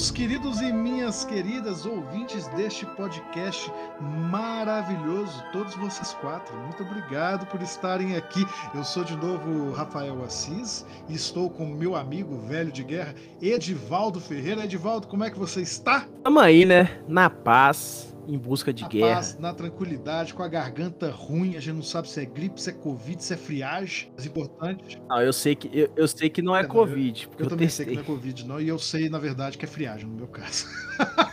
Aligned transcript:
Meus 0.00 0.10
queridos 0.10 0.62
e 0.62 0.72
minhas 0.72 1.26
queridas 1.26 1.84
ouvintes 1.84 2.48
deste 2.48 2.86
podcast 2.86 3.70
maravilhoso, 4.30 5.44
todos 5.52 5.74
vocês 5.74 6.14
quatro, 6.22 6.56
muito 6.56 6.82
obrigado 6.82 7.44
por 7.44 7.60
estarem 7.60 8.16
aqui. 8.16 8.46
Eu 8.74 8.82
sou 8.82 9.04
de 9.04 9.14
novo 9.14 9.72
Rafael 9.72 10.24
Assis 10.24 10.86
e 11.06 11.14
estou 11.14 11.50
com 11.50 11.66
meu 11.66 11.94
amigo 11.94 12.38
velho 12.38 12.72
de 12.72 12.82
guerra, 12.82 13.14
Edivaldo 13.42 14.18
Ferreira. 14.18 14.64
Edivaldo, 14.64 15.06
como 15.06 15.22
é 15.22 15.28
que 15.28 15.38
você 15.38 15.60
está? 15.60 16.06
Tamo 16.24 16.40
aí, 16.40 16.64
né? 16.64 16.98
Na 17.06 17.28
paz 17.28 18.09
em 18.30 18.38
busca 18.38 18.72
de 18.72 18.86
guerra. 18.86 19.16
Paz, 19.16 19.38
na 19.38 19.52
tranquilidade, 19.52 20.32
com 20.32 20.42
a 20.42 20.48
garganta 20.48 21.10
ruim, 21.10 21.56
a 21.56 21.60
gente 21.60 21.74
não 21.74 21.82
sabe 21.82 22.08
se 22.08 22.20
é 22.20 22.24
gripe, 22.24 22.60
se 22.60 22.70
é 22.70 22.72
covid, 22.72 23.22
se 23.22 23.34
é 23.34 23.36
friagem, 23.36 24.12
é 24.18 24.24
importante. 24.24 25.00
Não, 25.08 25.20
eu 25.20 25.32
sei 25.32 25.54
que 25.54 25.68
eu, 25.72 25.90
eu 25.96 26.08
sei 26.08 26.30
que 26.30 26.40
não 26.40 26.56
é, 26.56 26.60
é 26.60 26.64
covid. 26.64 27.24
Eu, 27.24 27.30
eu, 27.30 27.44
eu 27.44 27.48
também 27.48 27.66
testei. 27.66 27.86
sei 27.86 27.94
que 27.94 28.00
não 28.00 28.02
é 28.02 28.06
covid, 28.06 28.46
não, 28.46 28.60
e 28.60 28.68
eu 28.68 28.78
sei, 28.78 29.08
na 29.08 29.18
verdade, 29.18 29.58
que 29.58 29.64
é 29.64 29.68
friagem 29.68 30.06
no 30.06 30.14
meu 30.14 30.28
caso. 30.28 30.66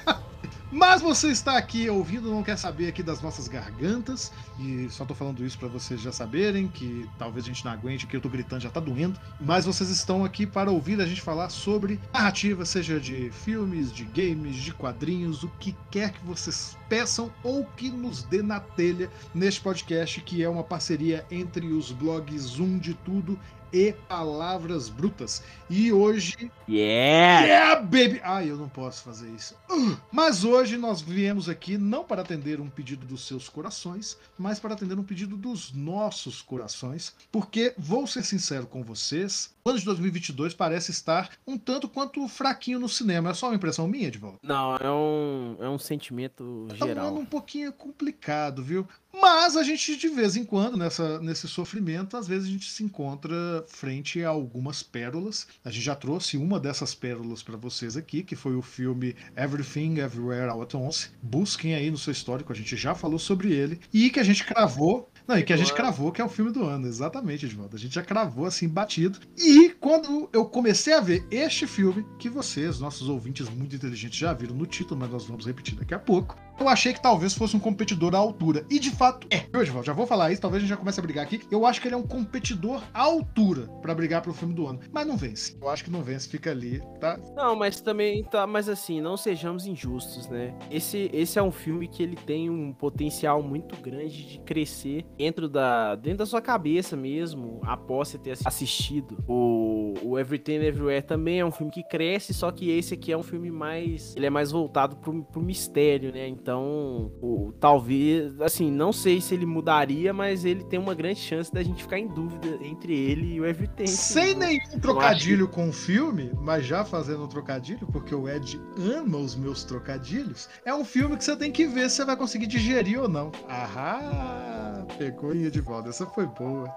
Mas 0.70 1.02
você 1.02 1.30
está 1.30 1.58
aqui 1.58 1.90
ouvindo, 1.90 2.30
não 2.30 2.44
quer 2.44 2.58
saber 2.58 2.90
aqui 2.90 3.02
das 3.02 3.22
nossas 3.22 3.48
gargantas, 3.48 4.34
e 4.60 4.90
só 4.90 5.06
tô 5.06 5.16
falando 5.16 5.46
isso 5.46 5.58
para 5.58 5.70
vocês 5.70 6.02
já 6.02 6.12
saberem, 6.12 6.68
que 6.68 7.09
talvez 7.18 7.46
a 7.46 7.48
gente 7.48 7.64
não 7.64 7.72
aguente, 7.72 8.06
que 8.06 8.18
eu 8.18 8.20
tô 8.20 8.28
gritando 8.28 8.62
já 8.62 8.70
tá 8.70 8.82
doendo. 8.82 9.18
Mas 9.40 9.64
vocês 9.64 9.90
estão 9.90 10.26
aqui 10.26 10.46
para 10.46 10.70
ouvir 10.70 11.00
a 11.00 11.06
gente 11.06 11.22
falar 11.22 11.50
sobre 11.50 12.00
narrativa, 12.14 12.66
seja 12.66 13.00
de 13.00 13.32
filmes, 13.32 13.94
de 13.94 14.04
games, 14.04 14.58
de 14.58 14.74
quadrinhos, 14.74 15.42
o 15.44 15.48
que 15.58 15.74
quer 15.90 16.12
que 16.12 16.26
vocês 16.26 16.78
peçam 16.90 17.31
ou 17.44 17.66
que 17.66 17.90
nos 17.90 18.24
dê 18.24 18.42
na 18.42 18.59
telha 18.59 19.09
neste 19.34 19.62
podcast, 19.62 20.20
que 20.22 20.44
é 20.44 20.50
uma 20.50 20.64
parceria 20.64 21.26
entre 21.31 21.68
os 21.68 21.94
blogs 21.94 22.59
Um 22.59 22.78
de 22.78 22.94
Tudo 22.94 23.40
e 23.72 23.94
Palavras 24.08 24.90
Brutas. 24.90 25.44
E 25.70 25.92
hoje. 25.92 26.52
Yeah! 26.68 27.46
Yeah, 27.46 27.82
baby! 27.82 28.22
Ai, 28.24 28.50
eu 28.50 28.58
não 28.58 28.70
posso 28.70 29.04
fazer 29.04 29.30
isso. 29.30 29.56
Uh, 29.70 29.98
mas 30.12 30.44
hoje 30.44 30.78
nós 30.78 31.02
viemos 31.02 31.50
aqui 31.50 31.78
não 31.78 32.04
para 32.04 32.22
atender 32.22 32.59
um 32.59 32.70
pedido 32.70 33.06
dos 33.06 33.28
seus 33.28 33.50
corações, 33.50 34.18
mas 34.38 34.59
para 34.59 34.74
atender 34.74 34.98
um 34.98 35.04
pedido 35.04 35.36
dos 35.36 35.74
nossos 35.74 36.42
corações. 36.42 37.14
Porque, 37.32 37.74
vou 37.78 38.08
ser 38.08 38.24
sincero 38.24 38.66
com 38.68 38.84
vocês, 38.84 39.54
o 39.68 39.70
ano 39.70 39.80
de 39.80 39.86
2022 39.86 40.54
parece 40.54 40.92
estar 40.92 41.30
um 41.46 41.58
tanto 41.58 41.90
quanto 41.90 42.26
fraquinho 42.30 42.80
no 42.80 42.88
cinema. 42.88 43.31
É 43.31 43.34
só 43.34 43.48
uma 43.48 43.56
impressão 43.56 43.88
minha, 43.88 44.09
de 44.09 44.18
volta? 44.18 44.40
Não, 44.42 44.78
é 44.78 44.90
um, 44.90 45.58
é 45.59 45.70
um 45.70 45.78
sentimento 45.78 46.68
tá 46.70 46.86
geral. 46.86 47.14
um 47.14 47.26
pouquinho 47.26 47.74
complicado, 47.74 48.64
viu? 48.64 48.88
Mas 49.20 49.58
a 49.58 49.64
gente, 49.64 49.97
de 49.97 50.08
vez 50.09 50.36
em 50.36 50.46
quando, 50.46 50.78
nessa, 50.78 51.19
nesse 51.19 51.47
sofrimento, 51.47 52.16
às 52.16 52.28
vezes 52.28 52.47
a 52.47 52.52
gente 52.52 52.69
se 52.69 52.84
encontra 52.84 53.66
frente 53.68 54.24
a 54.24 54.30
algumas 54.30 54.84
pérolas. 54.84 55.47
A 55.66 55.72
gente 55.72 55.84
já 55.84 55.96
trouxe 55.96 56.38
uma 56.38 56.59
dessas 56.59 56.94
pérolas 56.94 57.41
para 57.41 57.58
vocês 57.58 57.97
aqui, 57.97 58.24
que 58.24 58.36
foi 58.36 58.56
o 58.56 58.62
filme 58.62 59.16
Everything 59.36 59.97
Everywhere 59.97 60.50
All 60.50 60.62
at 60.62 60.74
Once. 60.75 61.09
Busquem 61.22 61.74
aí 61.74 61.90
no 61.90 61.97
seu 61.97 62.12
histórico, 62.12 62.53
a 62.53 62.56
gente 62.56 62.78
já 62.78 62.94
falou 62.94 63.18
sobre 63.18 63.52
ele. 63.52 63.80
E 63.91 64.09
que 64.09 64.19
a 64.19 64.24
gente 64.24 64.46
cravou 64.46 65.12
não, 65.28 65.38
e 65.38 65.44
que 65.44 65.52
a 65.52 65.58
gente 65.58 65.74
cravou 65.74 66.09
que 66.09 66.22
é 66.22 66.24
o 66.24 66.30
filme 66.30 66.52
do 66.52 66.64
ano, 66.64 66.88
exatamente, 66.88 67.46
Edvaldo. 67.46 67.75
A 67.75 67.80
gente 67.80 67.96
já 67.96 68.02
cravou 68.02 68.46
assim, 68.46 68.66
batido. 68.66 69.20
E 69.38 69.75
quando 69.78 70.30
eu 70.31 70.46
comecei 70.46 70.94
a 70.94 71.02
ver 71.02 71.25
este 71.30 71.68
filme, 71.68 72.06
que 72.18 72.30
vocês, 72.30 72.80
nossos 72.80 73.09
ouvintes 73.09 73.50
muito 73.50 73.75
inteligentes, 73.75 74.18
já 74.18 74.34
viram 74.34 74.56
no 74.56 74.66
título, 74.66 74.97
mas 74.97 75.12
nós 75.12 75.25
vamos 75.25 75.46
repetir 75.46 75.75
daqui 75.75 75.94
a 75.94 76.00
pouco 76.00 76.38
eu 76.59 76.68
achei 76.68 76.94
que 76.94 77.01
talvez 77.01 77.34
fosse 77.34 77.56
um 77.56 77.59
competidor 77.59 78.16
à 78.16 78.18
altura. 78.18 78.66
E 78.69 78.79
de 78.79 78.91
fato 78.91 79.28
é. 79.29 79.45
Eu, 79.51 79.84
já 79.84 79.94
vou 79.94 80.06
falar 80.06 80.31
isso, 80.31 80.41
talvez 80.41 80.63
a 80.63 80.66
gente 80.66 80.69
já 80.69 80.78
comece 80.78 81.00
a 81.00 81.03
brigar 81.03 81.23
aqui. 81.23 81.41
Eu 81.51 81.66
acho 81.66 81.81
que 81.81 81.88
ele 81.88 81.95
é 81.95 81.97
um 81.97 82.07
competidor 82.07 82.81
à 82.94 83.01
altura 83.01 83.68
para 83.81 83.94
brigar 83.94 84.22
pro 84.22 84.34
filme 84.34 84.53
do 84.53 84.67
ano. 84.67 84.79
Mas 84.91 85.06
não 85.06 85.17
vence. 85.17 85.57
Eu 85.62 85.69
acho 85.69 85.84
que 85.84 85.91
não 85.91 86.01
vence, 86.01 86.28
fica 86.28 86.51
ali, 86.51 86.81
tá? 87.00 87.19
Não, 87.35 87.56
mas 87.56 87.81
também 87.81 88.23
tá. 88.23 88.47
Mas 88.47 88.69
assim, 88.69 89.01
não 89.01 89.17
sejamos 89.17 89.66
injustos, 89.66 90.28
né? 90.28 90.57
Esse, 90.72 91.09
esse 91.13 91.38
é 91.38 91.44
um 91.44 91.51
filme 91.51 91.88
que 91.88 92.01
ele 92.03 92.16
tem 92.16 92.50
um 92.50 92.73
potencial 92.73 93.41
muito 93.41 93.75
grande 93.81 94.25
de 94.25 94.40
crescer 94.40 95.06
dentro 95.17 95.47
da, 95.47 95.96
dentro 95.96 96.19
da 96.19 96.25
sua 96.25 96.41
cabeça 96.41 96.96
mesmo, 96.96 97.59
após 97.63 98.09
você 98.09 98.17
ter 98.17 98.38
assistido. 98.46 99.17
O, 99.28 99.94
o 100.03 100.19
Everything 100.19 100.53
Everywhere 100.53 101.01
também 101.01 101.40
é 101.40 101.46
um 101.46 101.51
filme 101.51 101.72
que 101.72 101.84
cresce, 101.84 102.34
só 102.34 102.51
que 102.51 102.69
esse 102.69 102.94
aqui 102.94 103.12
é 103.12 103.17
um 103.17 103.23
filme 103.23 103.51
mais. 103.51 104.16
Ele 104.16 104.25
é 104.25 104.29
mais 104.29 104.51
voltado 104.51 104.96
pro, 104.97 105.23
pro 105.23 105.41
mistério, 105.41 106.12
né? 106.12 106.28
Então, 106.28 106.47
então, 106.47 107.12
o, 107.22 107.53
talvez, 107.59 108.40
assim, 108.40 108.72
não 108.72 108.94
sei 108.94 109.19
se 109.19 109.34
ele 109.34 109.46
mudaria, 109.46 110.13
mas 110.13 110.46
ele 110.46 110.63
tem 110.63 110.80
uma 110.80 110.96
grande 110.96 111.19
chance 111.19 111.52
da 111.52 111.62
gente 111.62 111.84
ficar 111.84 112.00
em 112.00 112.08
dúvida 112.08 112.58
entre 112.62 112.97
ele 112.97 113.34
e 113.34 113.41
o 113.41 113.46
Everton. 113.46 113.85
Sem 113.85 114.34
né? 114.34 114.47
nenhum 114.47 114.80
trocadilho 114.80 115.50
com 115.50 115.68
o 115.68 115.74
filme, 115.74 116.31
mas 116.40 116.66
já 116.66 116.85
fazendo 116.85 117.25
um 117.25 117.28
trocadilho, 117.28 117.85
porque 117.88 118.16
o 118.16 118.30
Ed 118.30 118.62
ama 118.78 119.18
os 119.18 119.35
meus 119.35 119.66
trocadilhos, 119.66 120.47
é 120.63 120.74
um 120.74 120.85
filme 120.85 121.18
que 121.18 121.25
você 121.25 121.35
tem 121.35 121.52
que 121.52 121.68
ver 121.68 121.90
se 121.90 121.97
você 121.97 122.06
vai 122.06 122.16
conseguir 122.16 122.47
digerir 122.47 123.02
ou 123.02 123.09
não. 123.09 123.29
Ahá! 123.50 124.85
Pegou 124.97 125.35
e 125.35 125.52
de 125.52 125.59
volta. 125.59 125.90
Essa 125.90 126.06
foi 126.06 126.28
boa. 126.28 126.74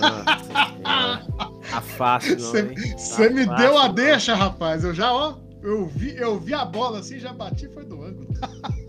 Nossa, 0.00 1.26
tá 1.70 1.82
fácil, 1.82 2.40
Você 2.40 2.62
tá 2.62 2.70
me 3.34 3.44
fácil, 3.44 3.56
deu 3.56 3.76
a 3.76 3.88
não. 3.88 3.94
deixa, 3.94 4.34
rapaz. 4.34 4.84
Eu 4.84 4.94
já, 4.94 5.12
ó, 5.12 5.36
eu 5.62 5.84
vi, 5.84 6.16
eu 6.16 6.38
vi 6.38 6.54
a 6.54 6.64
bola 6.64 7.00
assim, 7.00 7.18
já 7.18 7.32
bati, 7.32 7.68
foi 7.68 7.84
do 7.84 8.02
ângulo. 8.02 8.28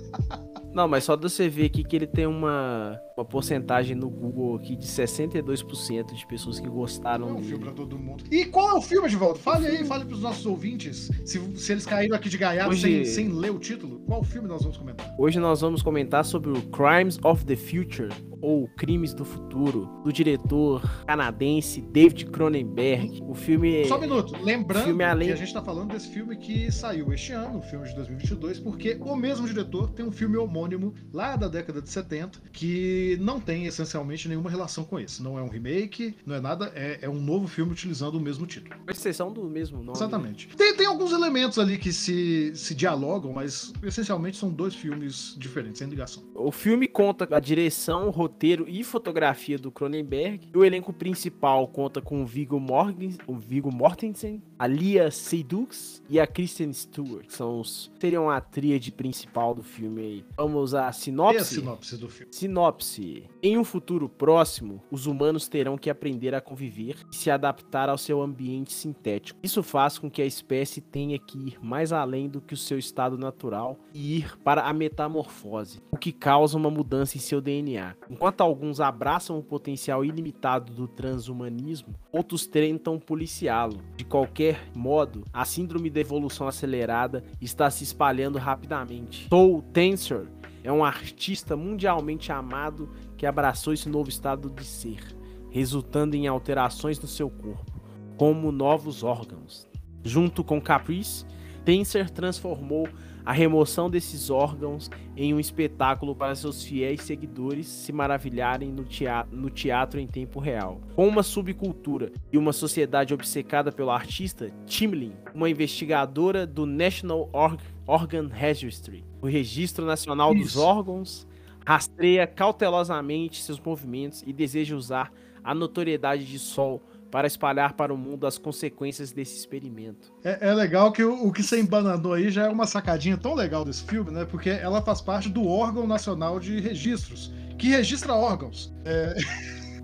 Não, 0.78 0.88
mas 0.88 1.06
só 1.06 1.16
de 1.16 1.24
você 1.24 1.50
ver 1.50 1.66
aqui 1.66 1.84
que 1.84 1.96
ele 1.96 2.06
tem 2.06 2.28
uma, 2.28 3.02
uma 3.18 3.26
porcentagem 3.26 3.96
no 3.96 4.08
Google 4.12 4.58
aqui 4.58 4.76
de 4.76 4.86
62% 4.86 6.14
de 6.14 6.28
pessoas 6.28 6.60
que 6.60 6.70
gostaram 6.70 7.30
é 7.30 7.32
um 7.32 7.42
filme 7.42 7.64
pra 7.64 7.74
todo 7.74 7.98
mundo. 7.98 8.24
E 8.30 8.46
qual 8.46 8.70
é 8.70 8.74
o 8.76 8.82
filme, 8.84 9.08
Edivaldo? 9.08 9.40
Fale 9.40 9.66
aí, 9.66 9.84
fale 9.84 10.06
pros 10.06 10.22
nossos 10.22 10.46
ouvintes. 10.46 11.10
Se, 11.26 11.40
se 11.58 11.72
eles 11.72 11.84
caíram 11.84 12.16
aqui 12.16 12.30
de 12.30 12.38
gaiato 12.38 12.70
Hoje... 12.70 12.82
sem, 12.82 13.06
sem 13.06 13.28
ler 13.30 13.50
o 13.50 13.58
título, 13.58 14.02
qual 14.02 14.24
filme 14.24 14.48
nós 14.48 14.62
vamos 14.62 14.78
comentar? 14.78 15.16
Hoje 15.18 15.40
nós 15.40 15.62
vamos 15.62 15.82
comentar 15.82 16.24
sobre 16.24 16.52
o 16.52 16.62
Crimes 16.70 17.18
of 17.24 17.44
the 17.44 17.56
Future, 17.56 18.10
ou 18.42 18.68
Crimes 18.70 19.14
do 19.14 19.26
Futuro, 19.26 19.90
do 20.04 20.12
diretor 20.12 20.82
canadense 21.06 21.82
David 21.82 22.26
Cronenberg. 22.28 23.24
O 23.28 23.34
filme. 23.34 23.86
Só 23.86 23.98
um 23.98 24.02
minuto. 24.02 24.34
Lembrando 24.44 24.86
filme 24.86 25.04
além... 25.04 25.28
que 25.28 25.34
a 25.34 25.38
gente 25.38 25.54
tá 25.54 25.62
falando 25.62 25.92
desse 25.92 26.10
filme 26.10 26.38
que 26.38 26.72
saiu 26.72 27.12
este 27.14 27.32
ano, 27.32 27.60
o 27.60 27.62
filme 27.62 27.88
de 27.88 27.96
2022, 27.96 28.60
porque 28.60 28.98
o 29.00 29.16
mesmo 29.16 29.48
diretor 29.48 29.90
tem 29.92 30.06
um 30.06 30.12
filme 30.12 30.38
homônimo 30.38 30.94
lá 31.14 31.36
da 31.36 31.48
década 31.48 31.82
de 31.82 31.90
70 31.90 32.42
que 32.52 33.18
não 33.22 33.40
tem 33.40 33.66
essencialmente 33.66 34.28
nenhuma 34.28 34.50
relação 34.50 34.84
com 34.84 35.00
esse. 35.00 35.22
Não 35.22 35.38
é 35.38 35.42
um 35.42 35.50
remake, 35.50 36.16
não 36.26 36.36
é 36.36 36.42
nada, 36.42 36.72
é, 36.76 37.00
é 37.02 37.10
um 37.10 37.20
novo 37.20 37.48
filme 37.48 37.72
utilizando 37.72 38.16
o 38.16 38.20
mesmo 38.20 38.46
título. 38.46 38.76
Com 38.86 38.92
exceção 38.92 39.32
do 39.32 39.44
mesmo 39.44 39.78
nome. 39.78 39.98
Exatamente. 39.98 40.48
Tem, 40.56 40.76
tem 40.76 40.86
alguns 40.86 41.12
elementos 41.12 41.60
ali 41.60 41.78
que 41.78 41.92
se, 41.92 42.52
se 42.56 42.76
dialogam, 42.76 43.34
mas 43.34 43.74
essencialmente 43.84 44.38
são 44.38 44.50
dois 44.50 44.76
filmes 44.76 45.36
diferentes, 45.38 45.80
sem 45.80 45.88
ligação. 45.88 46.24
O 46.36 46.52
filme 46.52 46.88
conta 46.88 47.28
a 47.32 47.40
direção, 47.40 48.10
roteiro 48.28 48.66
e 48.68 48.84
fotografia 48.84 49.58
do 49.58 49.72
Cronenberg. 49.72 50.50
O 50.54 50.66
elenco 50.66 50.92
principal 50.92 51.66
conta 51.70 52.02
com 52.02 52.22
o 52.22 52.26
Viggo, 52.26 52.60
Morgens, 52.60 53.18
o 53.26 53.36
Viggo 53.36 53.74
Mortensen, 53.74 54.44
a 54.60 54.68
Lia 54.68 55.10
Seydoux 55.10 56.04
e 56.10 56.20
a 56.20 56.28
Kristen 56.28 56.74
Stewart. 56.74 57.26
Que 57.26 57.34
são 57.34 57.62
os, 57.62 57.90
seriam 58.00 58.30
a 58.30 58.42
tríade 58.42 58.92
principal 58.92 59.56
do 59.56 59.64
filme 59.64 60.02
aí. 60.02 60.26
Vamos 60.36 60.76
à 60.76 60.92
sinopse? 60.92 61.36
E 61.36 61.40
a 61.40 61.46
sinopse 61.46 61.98
do 61.98 62.10
filme? 62.10 62.34
Sinopse. 62.34 63.24
Em 63.42 63.58
um 63.58 63.64
futuro 63.64 64.10
próximo, 64.10 64.84
os 64.92 65.06
humanos 65.06 65.48
terão 65.48 65.78
que 65.78 65.90
aprender 65.90 66.36
a 66.36 66.42
conviver 66.42 66.98
e 67.10 67.16
se 67.16 67.32
adaptar 67.32 67.88
ao 67.88 67.98
seu 67.98 68.22
ambiente 68.22 68.74
sintético. 68.74 69.40
Isso 69.42 69.64
faz 69.64 69.98
com 69.98 70.12
que 70.12 70.22
a 70.22 70.26
espécie 70.26 70.82
tenha 70.82 71.18
que 71.18 71.38
ir 71.38 71.58
mais 71.62 71.94
além 71.94 72.28
do 72.28 72.42
que 72.42 72.54
o 72.54 72.58
seu 72.58 72.78
estado 72.78 73.18
natural 73.18 73.80
e 73.94 74.18
ir 74.18 74.38
para 74.40 74.64
a 74.64 74.74
metamorfose, 74.74 75.82
o 75.90 75.98
que 75.98 76.12
causa 76.12 76.58
uma 76.58 76.70
mudança 76.70 77.16
em 77.16 77.22
seu 77.22 77.40
DNA. 77.40 77.96
Enquanto 78.18 78.42
alguns 78.42 78.80
abraçam 78.80 79.38
o 79.38 79.44
potencial 79.44 80.04
ilimitado 80.04 80.74
do 80.74 80.88
transhumanismo, 80.88 81.94
outros 82.12 82.48
tentam 82.48 82.98
policiá-lo 82.98 83.80
de 83.96 84.04
qualquer 84.04 84.72
modo, 84.76 85.24
a 85.32 85.46
síndrome 85.46 85.88
da 85.88 86.00
evolução 86.00 86.48
acelerada 86.48 87.24
está 87.40 87.70
se 87.70 87.84
espalhando 87.84 88.40
rapidamente. 88.40 89.28
Soul 89.30 89.62
Tensor 89.72 90.26
é 90.64 90.72
um 90.72 90.84
artista 90.84 91.56
mundialmente 91.56 92.32
amado 92.32 92.90
que 93.16 93.28
abraçou 93.28 93.72
esse 93.72 93.88
novo 93.88 94.10
estado 94.10 94.50
de 94.50 94.66
ser, 94.66 95.16
resultando 95.52 96.16
em 96.16 96.26
alterações 96.26 97.00
no 97.00 97.08
seu 97.08 97.30
corpo, 97.30 97.80
como 98.18 98.52
novos 98.52 99.04
órgãos. 99.04 99.68
Junto 100.04 100.44
com 100.44 100.60
Caprice, 100.60 101.24
Tensor 101.64 102.10
transformou 102.10 102.90
a 103.28 103.34
remoção 103.34 103.90
desses 103.90 104.30
órgãos 104.30 104.90
em 105.14 105.34
um 105.34 105.40
espetáculo 105.40 106.16
para 106.16 106.34
seus 106.34 106.64
fiéis 106.64 107.02
seguidores 107.02 107.68
se 107.68 107.92
maravilharem 107.92 108.72
no 108.72 108.86
teatro, 108.86 109.36
no 109.36 109.50
teatro 109.50 110.00
em 110.00 110.08
tempo 110.08 110.40
real. 110.40 110.80
Com 110.96 111.06
uma 111.06 111.22
subcultura 111.22 112.10
e 112.32 112.38
uma 112.38 112.54
sociedade 112.54 113.14
obcecada 113.14 113.70
pelo 113.70 113.92
artista, 113.92 114.50
Timlin, 114.66 115.12
uma 115.36 115.50
investigadora 115.50 116.48
do 116.48 116.66
National 116.66 117.30
Org 117.34 117.60
Organ 117.86 118.30
Registry, 118.32 119.04
o 119.22 119.28
Registro 119.28 119.86
Nacional 119.86 120.34
Isso. 120.34 120.44
dos 120.44 120.56
Órgãos, 120.56 121.28
rastreia 121.66 122.26
cautelosamente 122.26 123.44
seus 123.44 123.60
movimentos 123.60 124.24
e 124.26 124.32
deseja 124.32 124.74
usar 124.74 125.12
a 125.44 125.54
notoriedade 125.54 126.24
de 126.24 126.40
Sol 126.40 126.82
para 127.12 127.28
espalhar 127.28 127.74
para 127.74 127.94
o 127.94 127.98
mundo 127.98 128.28
as 128.28 128.38
consequências 128.38 129.12
desse 129.12 129.38
experimento. 129.38 130.14
É, 130.24 130.50
é 130.50 130.54
legal 130.54 130.92
que 130.92 131.04
o, 131.04 131.28
o, 131.28 131.32
que 131.32 131.44
você 131.44 131.60
embananou 131.60 132.14
aí 132.14 132.30
já 132.30 132.46
é 132.46 132.50
uma 132.50 132.66
sacadinha 132.66 133.18
tão 133.18 133.34
legal 133.34 133.64
desse 133.64 133.84
filme, 133.84 134.12
né? 134.12 134.26
Porque 134.26 134.50
ela 134.50 134.82
faz 134.82 135.02
parte 135.02 135.30
do 135.30 135.48
órgão 135.48 135.88
nacional 135.88 136.40
de 136.40 136.60
registros, 136.60 137.34
que 137.58 137.70
registra 137.70 138.14
órgãos. 138.14 138.74
É, 138.86 139.16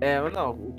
é 0.00 0.30
não, 0.30 0.74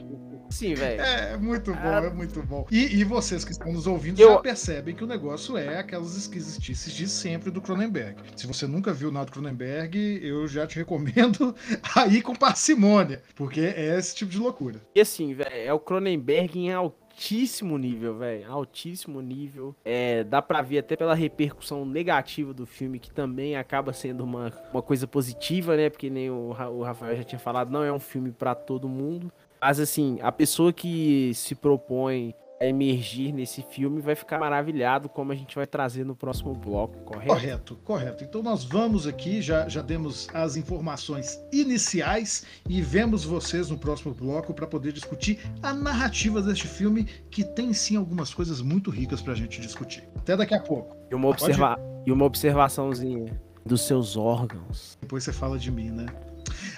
Sim, 0.56 0.74
velho. 0.74 1.02
É, 1.02 1.36
muito 1.36 1.74
bom, 1.74 1.80
ah. 1.84 2.06
é 2.06 2.10
muito 2.10 2.42
bom. 2.42 2.66
E, 2.72 2.96
e, 2.96 3.04
vocês 3.04 3.44
que 3.44 3.52
estão 3.52 3.74
nos 3.74 3.86
ouvindo 3.88 4.22
eu... 4.22 4.30
já 4.30 4.40
percebem 4.40 4.96
que 4.96 5.04
o 5.04 5.08
negócio 5.08 5.58
é 5.58 5.80
aquelas 5.80 6.16
esquisitices 6.16 6.94
de 6.94 7.10
sempre 7.10 7.52
do 7.52 7.62
Cronenberg. 7.62 8.22
Se 8.38 8.48
você 8.48 8.66
nunca 8.66 8.94
viu 8.94 9.12
nada 9.12 9.26
do 9.26 9.34
Cronenberg, 9.34 9.98
eu 10.24 10.48
já 10.48 10.66
te 10.66 10.78
recomendo 10.78 11.54
aí 11.94 12.22
com 12.22 12.34
parcimônia, 12.34 13.22
porque 13.36 13.60
é 13.60 13.98
esse 13.98 14.16
tipo 14.16 14.32
de 14.32 14.40
loucura. 14.40 14.80
E 14.96 15.02
assim, 15.02 15.34
velho, 15.34 15.50
é 15.54 15.74
o 15.74 15.80
Cronenberg 15.80 16.58
em 16.58 16.72
altíssimo 16.72 17.78
nível, 17.78 18.18
velho. 18.18 18.50
Altíssimo 18.50 19.20
nível. 19.20 19.76
É, 19.84 20.24
dá 20.24 20.42
pra 20.42 20.62
ver 20.62 20.78
até 20.78 20.96
pela 20.96 21.16
repercussão 21.16 21.86
negativa 21.86 22.54
do 22.54 22.66
filme, 22.66 22.98
que 22.98 23.12
também 23.12 23.58
acaba 23.58 23.92
sendo 23.92 24.24
uma, 24.24 24.54
uma 24.72 24.82
coisa 24.82 25.06
positiva, 25.06 25.76
né? 25.76 25.90
Porque 25.90 26.10
nem 26.10 26.30
o, 26.30 26.56
o 26.72 26.82
Rafael 26.82 27.18
já 27.18 27.26
tinha 27.26 27.40
falado, 27.40 27.70
não 27.70 27.84
é 27.84 27.92
um 27.92 28.00
filme 28.00 28.32
para 28.32 28.56
todo 28.56 28.88
mundo. 28.88 29.30
Mas 29.62 29.80
assim, 29.80 30.20
a 30.22 30.32
pessoa 30.32 30.72
que 30.72 31.32
se 31.34 31.56
propõe 31.56 32.36
a 32.60 32.66
emergir 32.66 33.34
nesse 33.34 33.62
filme 33.62 34.02
vai 34.02 34.16
ficar 34.16 34.40
maravilhado, 34.40 35.10
como 35.10 35.32
a 35.32 35.36
gente 35.36 35.56
vai 35.56 35.68
trazer 35.68 36.06
no 36.06 36.16
próximo 36.16 36.54
bloco, 36.54 36.98
correto? 37.00 37.28
Correto, 37.28 37.76
correto. 37.84 38.24
Então 38.24 38.42
nós 38.42 38.64
vamos 38.64 39.06
aqui, 39.06 39.42
já, 39.42 39.68
já 39.68 39.82
demos 39.82 40.28
as 40.34 40.56
informações 40.56 41.40
iniciais 41.52 42.46
e 42.68 42.82
vemos 42.82 43.26
vocês 43.26 43.70
no 43.70 43.78
próximo 43.78 44.14
bloco 44.14 44.54
para 44.54 44.68
poder 44.68 44.94
discutir 44.94 45.40
a 45.62 45.74
narrativa 45.74 46.42
deste 46.42 46.68
filme, 46.68 47.06
que 47.30 47.44
tem 47.44 47.74
sim 47.74 47.98
algumas 47.98 48.34
coisas 48.34 48.62
muito 48.62 48.90
ricas 48.90 49.22
para 49.22 49.34
a 49.34 49.36
gente 49.36 49.60
discutir. 49.60 50.08
Até 50.16 50.38
daqui 50.38 50.54
a 50.54 50.60
pouco. 50.60 50.96
E 51.12 51.16
uma, 51.16 51.30
observa... 51.30 51.78
e 52.06 52.12
uma 52.12 52.26
observaçãozinha 52.26 53.40
dos 53.66 53.82
seus 53.82 54.16
órgãos. 54.16 54.98
Depois 55.02 55.24
você 55.24 55.34
fala 55.34 55.58
de 55.58 55.72
mim, 55.72 55.90
né? 55.90 56.06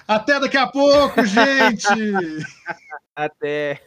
Até 0.07 0.39
daqui 0.39 0.57
a 0.57 0.67
pouco, 0.67 1.25
gente! 1.25 1.87
Até. 3.15 3.81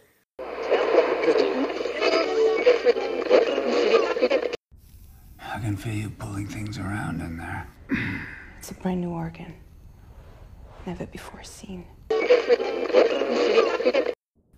I 5.38 5.58
can 5.62 5.76
feel 5.76 5.94
you 5.94 6.10
pulling 6.10 6.46
things 6.46 6.78
around 6.78 7.20
in 7.20 7.36
there. 7.36 7.66
It's 8.58 8.70
a 8.70 8.74
brand 8.74 9.00
new 9.00 9.10
organ. 9.10 9.54
Never 10.86 11.06
before 11.06 11.44
seen. 11.44 11.84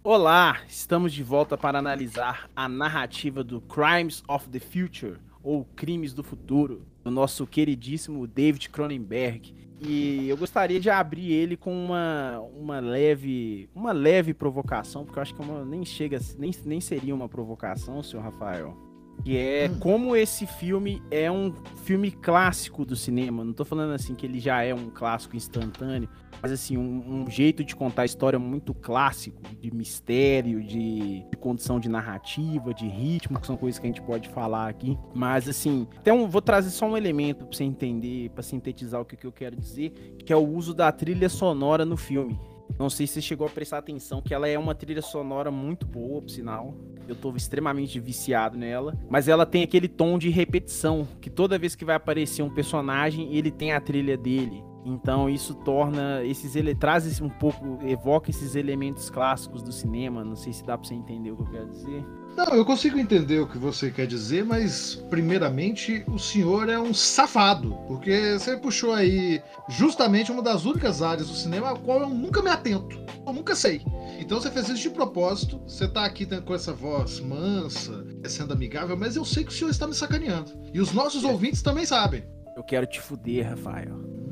Olá, 0.04 0.60
estamos 0.68 1.12
de 1.12 1.22
volta 1.22 1.56
para 1.56 1.78
analisar 1.78 2.48
a 2.56 2.68
narrativa 2.68 3.44
do 3.44 3.60
Crimes 3.60 4.22
of 4.28 4.48
the 4.48 4.58
Future, 4.58 5.18
ou 5.42 5.64
Crimes 5.76 6.12
do 6.12 6.22
Futuro, 6.22 6.86
do 7.04 7.10
nosso 7.10 7.46
queridíssimo 7.46 8.26
David 8.26 8.68
Cronenberg, 8.70 9.54
e 9.84 10.28
eu 10.28 10.36
gostaria 10.36 10.78
de 10.78 10.88
abrir 10.88 11.32
ele 11.32 11.56
com 11.56 11.72
uma, 11.72 12.40
uma 12.56 12.78
leve 12.78 13.68
uma 13.74 13.92
leve 13.92 14.32
provocação, 14.32 15.04
porque 15.04 15.18
eu 15.18 15.22
acho 15.22 15.34
que 15.34 15.42
é 15.42 15.44
uma, 15.44 15.64
nem 15.64 15.84
chega 15.84 16.18
nem, 16.38 16.52
nem 16.64 16.80
seria 16.80 17.14
uma 17.14 17.28
provocação, 17.28 18.02
senhor 18.02 18.22
Rafael. 18.22 18.76
Que 19.24 19.36
é 19.36 19.68
hum. 19.70 19.78
como 19.78 20.16
esse 20.16 20.46
filme 20.46 21.02
é 21.10 21.30
um 21.30 21.52
filme 21.84 22.10
clássico 22.10 22.84
do 22.84 22.96
cinema. 22.96 23.44
Não 23.44 23.52
tô 23.52 23.64
falando 23.64 23.92
assim 23.92 24.14
que 24.14 24.24
ele 24.24 24.40
já 24.40 24.62
é 24.62 24.74
um 24.74 24.88
clássico 24.88 25.36
instantâneo, 25.36 26.08
mas 26.42 26.50
assim, 26.50 26.76
um, 26.76 27.22
um 27.22 27.30
jeito 27.30 27.62
de 27.62 27.76
contar 27.76 28.02
a 28.02 28.04
história 28.04 28.36
muito 28.36 28.74
clássico, 28.74 29.40
de 29.60 29.72
mistério, 29.72 30.60
de, 30.60 31.24
de, 31.30 31.36
condição 31.36 31.78
de 31.78 31.88
narrativa, 31.88 32.74
de 32.74 32.88
ritmo, 32.88 33.38
que 33.38 33.46
são 33.46 33.56
coisas 33.56 33.78
que 33.78 33.86
a 33.86 33.88
gente 33.88 34.02
pode 34.02 34.28
falar 34.28 34.68
aqui. 34.68 34.98
Mas 35.14 35.48
assim, 35.48 35.86
então 36.00 36.28
vou 36.28 36.42
trazer 36.42 36.70
só 36.70 36.86
um 36.86 36.96
elemento 36.96 37.46
para 37.46 37.56
você 37.56 37.62
entender, 37.62 38.30
para 38.30 38.42
sintetizar 38.42 39.00
o 39.00 39.04
que, 39.04 39.16
que 39.16 39.26
eu 39.26 39.30
quero 39.30 39.54
dizer, 39.54 39.90
que 40.24 40.32
é 40.32 40.36
o 40.36 40.44
uso 40.44 40.74
da 40.74 40.90
trilha 40.90 41.28
sonora 41.28 41.84
no 41.84 41.96
filme. 41.96 42.36
Não 42.76 42.90
sei 42.90 43.06
se 43.06 43.14
você 43.14 43.22
chegou 43.22 43.46
a 43.46 43.50
prestar 43.50 43.78
atenção 43.78 44.20
que 44.20 44.34
ela 44.34 44.48
é 44.48 44.58
uma 44.58 44.74
trilha 44.74 45.02
sonora 45.02 45.50
muito 45.50 45.86
boa, 45.86 46.20
por 46.20 46.30
sinal. 46.30 46.74
Eu 47.06 47.14
tô 47.14 47.34
extremamente 47.36 48.00
viciado 48.00 48.56
nela. 48.56 48.98
Mas 49.08 49.28
ela 49.28 49.46
tem 49.46 49.62
aquele 49.62 49.86
tom 49.86 50.18
de 50.18 50.28
repetição, 50.30 51.06
que 51.20 51.30
toda 51.30 51.58
vez 51.58 51.76
que 51.76 51.84
vai 51.84 51.94
aparecer 51.94 52.42
um 52.42 52.50
personagem, 52.50 53.32
ele 53.36 53.50
tem 53.50 53.72
a 53.72 53.80
trilha 53.80 54.16
dele. 54.16 54.64
Então 54.84 55.28
isso 55.28 55.54
torna 55.54 56.24
esses 56.24 56.56
ele 56.56 56.74
traz 56.74 57.20
um 57.20 57.28
pouco, 57.28 57.78
evoca 57.86 58.30
esses 58.30 58.54
elementos 58.54 59.08
clássicos 59.08 59.62
do 59.62 59.72
cinema. 59.72 60.24
Não 60.24 60.36
sei 60.36 60.52
se 60.52 60.64
dá 60.64 60.76
para 60.76 60.86
você 60.86 60.94
entender 60.94 61.30
o 61.30 61.36
que 61.36 61.42
eu 61.42 61.50
quero 61.50 61.68
dizer. 61.70 62.04
Não, 62.36 62.46
eu 62.54 62.64
consigo 62.64 62.98
entender 62.98 63.40
o 63.40 63.46
que 63.46 63.58
você 63.58 63.90
quer 63.90 64.06
dizer, 64.06 64.42
mas 64.42 64.94
primeiramente 65.10 66.02
o 66.08 66.18
senhor 66.18 66.68
é 66.70 66.78
um 66.78 66.94
safado, 66.94 67.76
porque 67.86 68.38
você 68.38 68.56
puxou 68.56 68.94
aí 68.94 69.42
justamente 69.68 70.32
uma 70.32 70.42
das 70.42 70.64
únicas 70.64 71.02
áreas 71.02 71.28
do 71.28 71.34
cinema 71.34 71.72
a 71.72 71.76
qual 71.76 72.00
eu 72.00 72.08
nunca 72.08 72.40
me 72.40 72.48
atento, 72.48 72.98
eu 73.26 73.32
nunca 73.34 73.54
sei. 73.54 73.82
Então 74.18 74.40
você 74.40 74.50
fez 74.50 74.66
isso 74.70 74.82
de 74.82 74.90
propósito, 74.90 75.60
você 75.66 75.86
tá 75.86 76.06
aqui 76.06 76.26
com 76.40 76.54
essa 76.54 76.72
voz 76.72 77.20
mansa, 77.20 78.02
sendo 78.24 78.54
amigável, 78.54 78.96
mas 78.96 79.14
eu 79.14 79.26
sei 79.26 79.44
que 79.44 79.50
o 79.50 79.54
senhor 79.54 79.70
está 79.70 79.86
me 79.86 79.94
sacaneando. 79.94 80.52
E 80.72 80.80
os 80.80 80.90
nossos 80.90 81.24
é. 81.24 81.26
ouvintes 81.26 81.60
também 81.60 81.84
sabem. 81.84 82.24
Eu 82.56 82.64
quero 82.64 82.86
te 82.86 82.98
fuder, 82.98 83.50
Rafael. 83.50 84.31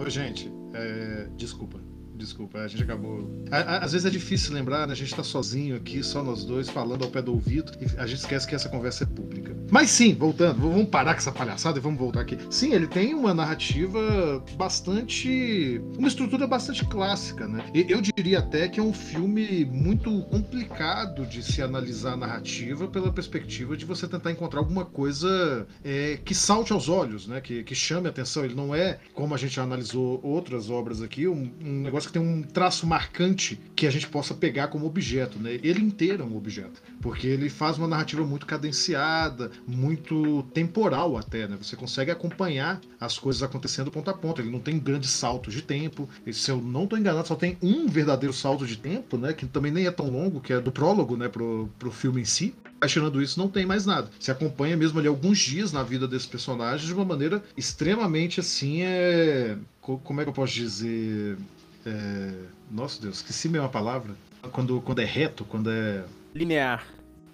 Ô, 0.00 0.08
gente, 0.08 0.52
é... 0.74 1.28
desculpa. 1.36 1.85
Desculpa, 2.16 2.60
a 2.60 2.68
gente 2.68 2.82
acabou. 2.82 3.30
às 3.50 3.92
vezes 3.92 4.06
é 4.06 4.10
difícil 4.10 4.54
lembrar, 4.54 4.86
né? 4.86 4.92
A 4.92 4.96
gente 4.96 5.14
tá 5.14 5.22
sozinho 5.22 5.76
aqui, 5.76 6.02
só 6.02 6.22
nós 6.22 6.44
dois, 6.44 6.68
falando 6.68 7.04
ao 7.04 7.10
pé 7.10 7.20
do 7.20 7.32
ouvido, 7.32 7.72
e 7.80 8.00
a 8.00 8.06
gente 8.06 8.20
esquece 8.20 8.46
que 8.46 8.54
essa 8.54 8.68
conversa 8.68 9.04
é 9.04 9.06
pública. 9.06 9.54
Mas 9.70 9.90
sim, 9.90 10.14
voltando, 10.14 10.60
vamos 10.60 10.88
parar 10.88 11.12
com 11.12 11.18
essa 11.18 11.32
palhaçada 11.32 11.78
e 11.78 11.82
vamos 11.82 11.98
voltar 11.98 12.20
aqui. 12.20 12.38
Sim, 12.50 12.72
ele 12.72 12.86
tem 12.86 13.14
uma 13.14 13.34
narrativa 13.34 14.42
bastante. 14.56 15.80
uma 15.98 16.08
estrutura 16.08 16.46
bastante 16.46 16.84
clássica, 16.84 17.46
né? 17.46 17.64
Eu 17.74 18.00
diria 18.00 18.38
até 18.38 18.68
que 18.68 18.80
é 18.80 18.82
um 18.82 18.92
filme 18.92 19.64
muito 19.64 20.22
complicado 20.24 21.26
de 21.26 21.42
se 21.42 21.60
analisar 21.60 22.12
a 22.12 22.16
narrativa 22.16 22.86
pela 22.88 23.12
perspectiva 23.12 23.76
de 23.76 23.84
você 23.84 24.06
tentar 24.06 24.30
encontrar 24.30 24.60
alguma 24.60 24.84
coisa 24.84 25.66
é, 25.84 26.18
que 26.24 26.34
salte 26.34 26.72
aos 26.72 26.88
olhos, 26.88 27.26
né? 27.26 27.40
Que, 27.40 27.62
que 27.62 27.74
chame 27.74 28.06
a 28.06 28.10
atenção. 28.10 28.44
Ele 28.44 28.54
não 28.54 28.74
é, 28.74 28.98
como 29.14 29.34
a 29.34 29.38
gente 29.38 29.54
já 29.56 29.62
analisou 29.62 30.20
outras 30.22 30.70
obras 30.70 31.02
aqui, 31.02 31.26
um, 31.26 31.50
um 31.60 31.82
negócio 31.82 32.05
que 32.06 32.12
tem 32.12 32.22
um 32.22 32.42
traço 32.42 32.86
marcante 32.86 33.60
que 33.74 33.86
a 33.86 33.90
gente 33.90 34.08
possa 34.08 34.34
pegar 34.34 34.68
como 34.68 34.86
objeto, 34.86 35.38
né? 35.38 35.58
Ele 35.62 35.80
inteiro 35.80 36.22
é 36.22 36.26
um 36.26 36.36
objeto, 36.36 36.82
porque 37.00 37.26
ele 37.26 37.50
faz 37.50 37.76
uma 37.78 37.88
narrativa 37.88 38.24
muito 38.24 38.46
cadenciada, 38.46 39.50
muito 39.66 40.42
temporal 40.54 41.16
até, 41.16 41.46
né? 41.46 41.56
Você 41.60 41.76
consegue 41.76 42.10
acompanhar 42.10 42.80
as 43.00 43.18
coisas 43.18 43.42
acontecendo 43.42 43.90
ponto 43.90 44.10
a 44.10 44.14
ponto. 44.14 44.40
Ele 44.40 44.50
não 44.50 44.60
tem 44.60 44.78
grandes 44.78 45.10
saltos 45.10 45.52
de 45.52 45.62
tempo. 45.62 46.08
E, 46.26 46.32
se 46.32 46.50
eu 46.50 46.60
não 46.60 46.84
estou 46.84 46.98
enganado, 46.98 47.28
só 47.28 47.34
tem 47.34 47.56
um 47.62 47.86
verdadeiro 47.86 48.32
salto 48.32 48.66
de 48.66 48.76
tempo, 48.76 49.16
né? 49.16 49.32
Que 49.32 49.46
também 49.46 49.72
nem 49.72 49.86
é 49.86 49.90
tão 49.90 50.10
longo, 50.10 50.40
que 50.40 50.52
é 50.52 50.60
do 50.60 50.72
prólogo, 50.72 51.16
né? 51.16 51.28
Pro, 51.28 51.68
pro 51.78 51.90
filme 51.90 52.20
em 52.20 52.24
si. 52.24 52.54
Mas 52.80 52.92
tirando 52.92 53.22
isso, 53.22 53.38
não 53.38 53.48
tem 53.48 53.64
mais 53.64 53.86
nada. 53.86 54.10
Você 54.18 54.30
acompanha 54.30 54.76
mesmo 54.76 54.98
ali 54.98 55.08
alguns 55.08 55.38
dias 55.38 55.72
na 55.72 55.82
vida 55.82 56.06
desses 56.06 56.26
personagens 56.26 56.86
de 56.86 56.94
uma 56.94 57.04
maneira 57.04 57.42
extremamente 57.56 58.40
assim, 58.40 58.82
é. 58.82 59.56
Como 59.80 60.20
é 60.20 60.24
que 60.24 60.30
eu 60.30 60.34
posso 60.34 60.52
dizer? 60.52 61.38
É... 61.86 62.32
Nossa 62.70 63.00
Deus, 63.00 63.16
esqueci 63.16 63.56
a 63.58 63.68
palavra. 63.68 64.14
Quando, 64.52 64.80
quando 64.80 65.00
é 65.00 65.04
reto, 65.04 65.44
quando 65.44 65.70
é. 65.70 66.04
Linear. 66.34 66.84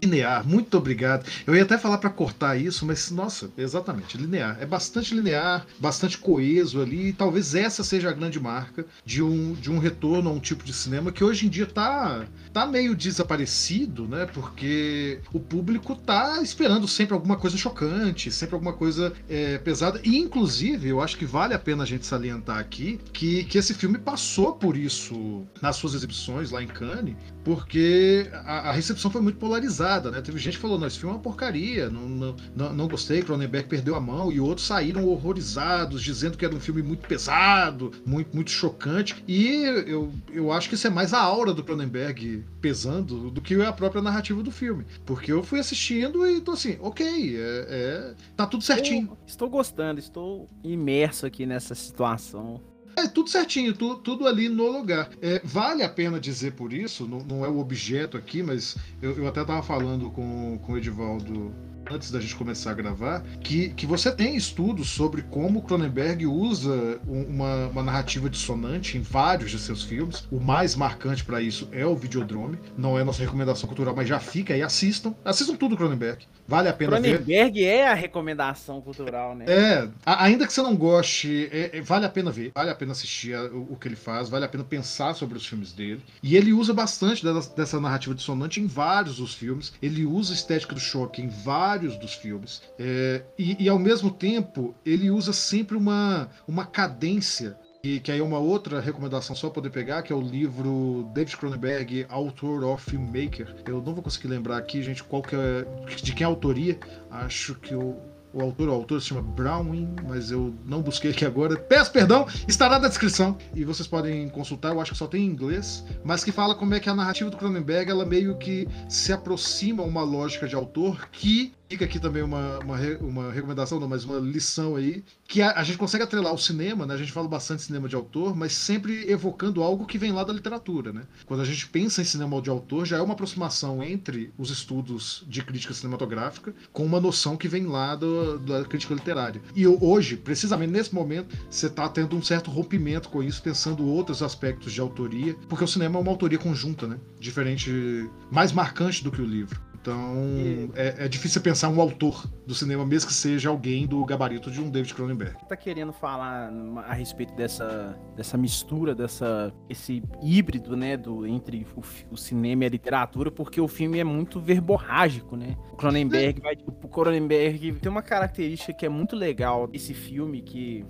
Linear, 0.03 0.45
muito 0.45 0.77
obrigado. 0.77 1.25
Eu 1.47 1.55
ia 1.55 1.63
até 1.63 1.79
falar 1.79 1.99
para 1.99 2.11
cortar 2.11 2.57
isso, 2.57 2.85
mas 2.85 3.09
nossa, 3.13 3.53
exatamente, 3.57 4.19
linear. 4.19 4.59
É 4.61 4.67
bastante 4.67 5.15
linear, 5.15 5.65
bastante 5.79 6.19
coeso 6.19 6.83
ali, 6.83 7.09
e 7.09 7.13
talvez 7.13 7.55
essa 7.55 7.85
seja 7.85 8.11
a 8.11 8.13
grande 8.13 8.41
marca 8.41 8.85
de 9.05 9.23
um, 9.23 9.53
de 9.53 9.71
um 9.71 9.79
retorno 9.79 10.29
a 10.29 10.33
um 10.33 10.41
tipo 10.41 10.65
de 10.65 10.73
cinema 10.73 11.13
que 11.13 11.23
hoje 11.23 11.47
em 11.47 11.49
dia 11.49 11.67
tá, 11.67 12.27
tá 12.53 12.67
meio 12.67 12.97
desaparecido, 12.97 14.09
né? 14.09 14.27
Porque 14.27 15.21
o 15.33 15.39
público 15.39 15.95
tá 15.95 16.43
esperando 16.43 16.89
sempre 16.89 17.15
alguma 17.15 17.37
coisa 17.37 17.57
chocante, 17.57 18.29
sempre 18.33 18.57
alguma 18.57 18.73
coisa 18.73 19.13
é, 19.29 19.59
pesada. 19.59 20.01
E, 20.03 20.17
inclusive, 20.19 20.89
eu 20.89 21.01
acho 21.01 21.17
que 21.17 21.25
vale 21.25 21.55
a 21.55 21.59
pena 21.61 21.85
a 21.85 21.87
gente 21.87 22.07
salientar 22.07 22.59
aqui 22.59 22.99
que, 23.13 23.45
que 23.45 23.57
esse 23.57 23.73
filme 23.73 23.99
passou 23.99 24.55
por 24.55 24.77
isso 24.77 25.47
nas 25.61 25.77
suas 25.77 25.95
exibições 25.95 26.51
lá 26.51 26.61
em 26.61 26.67
Cannes, 26.67 27.15
porque 27.45 28.31
a, 28.33 28.71
a 28.71 28.73
recepção 28.73 29.11
foi 29.11 29.21
muito 29.21 29.39
polarizada, 29.39 30.11
né? 30.11 30.21
Teve 30.21 30.39
gente 30.39 30.55
que 30.55 30.63
falou, 30.63 30.79
não, 30.79 30.87
esse 30.87 30.99
filme 30.99 31.15
é 31.15 31.17
uma 31.17 31.23
porcaria, 31.23 31.91
não, 31.91 32.37
não, 32.55 32.73
não, 32.73 32.89
gostei, 32.89 33.23
Cronenberg 33.23 33.69
perdeu 33.69 33.95
a 33.95 34.01
mão, 34.01 34.33
e 34.33 34.41
outros 34.41 34.67
saíram 34.67 35.07
horrorizados, 35.07 36.03
dizendo 36.03 36.37
que 36.37 36.45
era 36.45 36.55
um 36.55 36.61
filme 36.61 36.83
muito 36.83 37.07
pesado, 37.07 37.93
muito, 38.07 38.35
muito 38.35 38.51
chocante. 38.51 39.23
E 39.27 39.65
eu, 39.87 40.13
eu 40.33 40.53
acho 40.53 40.69
que 40.69 40.75
isso 40.75 40.87
é 40.87 40.91
mais 40.91 41.13
a 41.13 41.21
aura 41.21 41.53
do 41.53 41.65
Cronenberg 41.65 42.45
pesando 42.61 43.31
do 43.31 43.41
que 43.41 43.61
a 43.61 43.73
própria 43.73 44.03
narrativa 44.03 44.43
do 44.43 44.51
filme. 44.51 44.87
Porque 45.05 45.33
eu 45.33 45.43
fui 45.43 45.59
assistindo 45.59 46.27
e 46.27 46.41
tô 46.41 46.53
assim, 46.53 46.77
ok, 46.81 47.37
é, 47.37 47.67
é 47.69 48.15
tá 48.37 48.47
tudo 48.47 48.63
certinho. 48.63 49.09
Eu 49.11 49.19
estou 49.27 49.51
gostando, 49.51 49.99
estou 49.99 50.49
imerso 50.63 51.27
aqui 51.27 51.45
nessa 51.45 51.75
situação. 51.75 52.61
É 52.97 53.09
tudo 53.09 53.31
certinho, 53.31 53.73
tu, 53.73 53.97
tudo 53.97 54.27
ali 54.27 54.49
no 54.49 54.71
lugar. 54.71 55.11
É, 55.21 55.41
vale 55.45 55.83
a 55.83 55.89
pena 55.89 56.21
dizer 56.21 56.53
por 56.53 56.73
isso, 56.73 57.07
não, 57.07 57.21
não 57.21 57.45
é 57.45 57.49
o 57.49 57.59
objeto 57.59 58.17
aqui, 58.17 58.43
mas 58.43 58.77
eu, 59.01 59.17
eu 59.17 59.27
até 59.27 59.45
tava 59.45 59.63
falando 59.63 60.11
com, 60.11 60.59
com 60.63 60.73
o 60.73 60.79
Edivaldo 60.79 61.55
antes 61.91 62.11
da 62.11 62.21
gente 62.21 62.35
começar 62.37 62.71
a 62.71 62.75
gravar, 62.75 63.23
que, 63.43 63.71
que 63.71 63.87
você 63.87 64.11
tem 64.11 64.37
estudos 64.37 64.91
sobre 64.91 65.23
como 65.23 65.63
Cronenberg 65.63 66.27
usa 66.27 67.01
uma, 67.07 67.69
uma 67.69 67.83
narrativa 67.83 68.29
dissonante 68.29 68.97
em 68.97 69.01
vários 69.01 69.51
de 69.51 69.59
seus 69.59 69.83
filmes. 69.83 70.27
O 70.31 70.41
mais 70.41 70.75
marcante 70.75 71.25
para 71.25 71.41
isso 71.41 71.69
é 71.73 71.85
o 71.87 71.95
Videodrome. 71.97 72.59
Não 72.77 72.99
é 72.99 73.05
nossa 73.05 73.23
recomendação 73.23 73.67
cultural, 73.67 73.95
mas 73.95 74.09
já 74.09 74.19
fica 74.19 74.55
aí. 74.55 74.63
Assistam. 74.63 75.15
Assistam 75.25 75.57
tudo 75.57 75.77
Cronenberg. 75.77 76.27
Vale 76.47 76.69
a 76.69 76.73
pena 76.73 76.93
Cronenberg 76.93 77.25
ver. 77.25 77.35
Cronenberg 77.35 77.65
é 77.65 77.89
a 77.89 77.95
recomendação 77.95 78.81
cultural, 78.81 79.35
né? 79.35 79.45
É, 79.49 79.89
ainda 80.05 80.47
que 80.47 80.53
você 80.53 80.63
não 80.63 80.77
goste, 80.77 81.49
é, 81.53 81.79
é, 81.79 81.81
vale 81.81 82.05
a 82.05 82.09
pena 82.09 82.31
ver, 82.31 82.53
vale 82.55 82.71
a 82.71 82.75
pena 82.75 82.93
assistir 82.93 83.35
a, 83.35 83.45
o, 83.45 83.73
o, 83.73 83.77
que 83.77 83.89
ele 83.89 83.97
faz, 83.97 84.29
vale 84.29 84.45
a 84.45 84.49
pena 84.49 84.65
pensar 84.65 85.15
sobre 85.15 85.37
os 85.37 85.47
filmes 85.47 85.73
dele. 85.73 86.03
E 86.23 86.37
ele 86.37 86.53
usa 86.53 86.73
bastante 86.73 87.25
dessa, 87.25 87.55
dessa 87.55 87.81
narrativa 87.81 88.15
dissonante 88.15 88.61
em 88.61 88.67
vários 88.67 89.17
dos 89.17 89.35
filmes. 89.35 89.73
Ele 89.81 90.05
usa 90.05 90.33
a 90.33 90.37
estética 90.37 90.75
do 90.75 90.81
choque 90.81 91.23
em 91.23 91.29
vários 91.29 91.72
dos 91.79 92.15
filmes. 92.15 92.63
É, 92.79 93.23
e, 93.39 93.65
e, 93.65 93.69
ao 93.69 93.79
mesmo 93.79 94.11
tempo, 94.11 94.75
ele 94.85 95.11
usa 95.11 95.33
sempre 95.33 95.77
uma, 95.77 96.29
uma 96.47 96.65
cadência 96.65 97.57
e 97.85 97.99
que 97.99 98.13
aí 98.13 98.21
é 98.21 98.23
uma 98.23 98.39
outra 98.39 98.81
recomendação 98.81 99.35
só 99.35 99.51
poder 99.51 99.71
pegar, 99.71 100.03
que 100.03 100.13
é 100.13 100.17
o 100.17 100.21
livro 100.21 101.11
David 101.13 101.37
Cronenberg, 101.37 102.07
Author 102.09 102.65
of 102.65 102.89
Filmmaker. 102.89 103.57
Eu 103.67 103.83
não 103.83 103.93
vou 103.93 104.03
conseguir 104.03 104.29
lembrar 104.29 104.57
aqui, 104.57 104.83
gente, 104.83 105.03
qual 105.03 105.21
que 105.21 105.35
é, 105.35 105.67
de 105.97 106.15
quem 106.15 106.25
é 106.25 106.27
a 106.27 106.29
autoria. 106.29 106.79
Acho 107.11 107.57
que 107.57 107.75
o, 107.75 107.97
o 108.33 108.41
autor, 108.41 108.69
o 108.69 108.73
autor 108.73 109.01
se 109.01 109.09
chama 109.09 109.23
Browning, 109.23 109.97
mas 110.09 110.31
eu 110.31 110.55
não 110.65 110.81
busquei 110.81 111.11
aqui 111.11 111.25
agora. 111.25 111.57
Peço 111.57 111.93
perdão, 111.93 112.27
estará 112.47 112.79
na 112.79 112.87
descrição 112.87 113.37
e 113.55 113.65
vocês 113.65 113.87
podem 113.87 114.29
consultar. 114.29 114.73
Eu 114.73 114.81
acho 114.81 114.93
que 114.93 114.99
só 114.99 115.07
tem 115.07 115.25
em 115.25 115.27
inglês, 115.27 115.85
mas 116.05 116.23
que 116.23 116.31
fala 116.31 116.55
como 116.55 116.75
é 116.75 116.81
que 116.81 116.89
a 116.89 116.95
narrativa 116.95 117.31
do 117.31 117.37
Cronenberg 117.37 117.91
ela 117.91 118.07
meio 118.07 118.37
que 118.39 118.69
se 118.89 119.13
aproxima 119.13 119.83
a 119.83 119.87
uma 119.87 120.03
lógica 120.03 120.47
de 120.47 120.55
autor 120.55 121.09
que 121.11 121.53
Fica 121.73 121.87
aqui 121.87 121.99
também 121.99 122.23
uma, 122.23 122.59
uma, 122.59 122.77
uma 123.01 123.33
recomendação, 123.33 123.81
não, 123.81 123.89
mas 123.89 124.05
uma 124.05 124.19
lição 124.19 124.77
aí, 124.77 125.03
que 125.27 125.41
a, 125.41 125.53
a, 125.53 125.65
gente 125.65 125.79
consegue 125.79 126.05
atrelar 126.05 126.35
o 126.35 126.37
cinema, 126.39 126.85
né? 126.85 126.93
A 126.93 126.99
gente 126.99 127.11
fala 127.11 127.27
bastante 127.27 127.63
cinema 127.63 127.89
de 127.89 127.97
autor, 127.97 128.37
mas 128.37 128.53
sempre 128.53 129.11
evocando 129.11 129.63
algo 129.63 129.87
que 129.87 129.97
vem 129.97 130.13
lá 130.13 130.23
da 130.23 130.35
literatura, 130.35 130.93
né? 130.93 131.05
Quando 131.25 131.41
a 131.41 131.47
gente 131.47 131.67
pensa 131.69 132.03
em 132.03 132.05
cinema 132.05 132.43
de 132.43 132.51
autor, 132.51 132.85
já 132.85 132.99
é 132.99 133.01
uma 133.01 133.15
aproximação 133.15 133.83
entre 133.83 134.31
os 134.37 134.51
estudos 134.51 135.25
de 135.27 135.43
crítica 135.43 135.73
cinematográfica 135.73 136.55
com 136.75 136.85
uma 136.85 137.01
noção 137.01 137.39
que 137.39 137.49
vem 137.49 137.65
lá 137.65 137.97
do, 137.97 138.39
da 138.41 138.67
crítica 138.67 138.93
literária. 138.93 139.41
E 139.57 139.67
hoje, 139.67 140.19
precisamente 140.19 140.73
nesse 140.73 140.95
momento, 140.95 141.35
você 141.49 141.69
está 141.69 141.89
tendo 141.89 142.15
um 142.15 142.23
certo 142.23 142.51
rompimento 142.51 143.09
com 143.09 143.23
isso, 143.23 143.43
pensando 143.43 143.87
outros 143.87 144.23
aspectos 144.23 144.75
de 144.75 144.81
autoria, 144.83 145.35
porque 145.49 145.65
o 145.65 145.69
cinema 145.69 145.99
é 145.99 146.03
uma 146.03 146.11
autoria 146.11 146.39
conjunta, 146.39 146.87
né? 146.87 146.99
Diferente, 147.19 148.11
mais 148.31 148.53
marcante 148.53 149.03
do 149.03 149.11
que 149.11 149.23
o 149.23 149.25
livro. 149.25 149.72
Então, 149.83 150.15
e... 150.37 150.71
é, 150.77 151.07
é, 151.07 151.09
difícil 151.09 151.41
pensar 151.41 151.69
um 151.69 151.81
autor 151.81 152.25
do 152.47 152.55
cinema, 152.55 152.87
mesmo 152.87 153.09
que 153.09 153.15
seja 153.15 153.49
alguém 153.49 153.85
do 153.85 154.05
gabarito 154.05 154.49
de 154.49 154.61
um 154.61 154.71
David 154.71 154.95
Cronenberg. 154.95 155.37
Tá 155.49 155.57
querendo 155.57 155.93
falar 155.93 156.53
a 156.87 156.95
respeito 156.95 157.35
dessa, 157.35 157.99
dessa 158.17 158.39
mistura, 158.39 158.95
dessa 158.95 159.53
esse 159.69 160.03
híbrido, 160.23 160.77
né, 160.77 160.97
do 160.97 161.27
entre 161.27 161.67
o, 161.77 161.83
o 162.13 162.17
cinema 162.17 162.63
e 162.63 162.67
a 162.69 162.71
literatura, 162.71 163.31
porque 163.31 163.61
o 163.61 163.67
filme 163.67 163.99
é 163.99 164.05
muito 164.05 164.41
verborrágico, 164.41 165.37
né? 165.37 165.57
O 165.73 165.77
Cronenberg 165.77 166.39
é. 166.39 166.43
vai, 166.43 166.59
o 166.65 166.89
Cronenberg 166.89 167.73
tem 167.73 167.91
uma 167.91 168.03
característica 168.03 168.73
que 168.73 168.87
é 168.87 168.89
muito 168.89 169.17
legal 169.17 169.67
desse 169.67 169.93
filme 169.93 170.43
que 170.43 170.85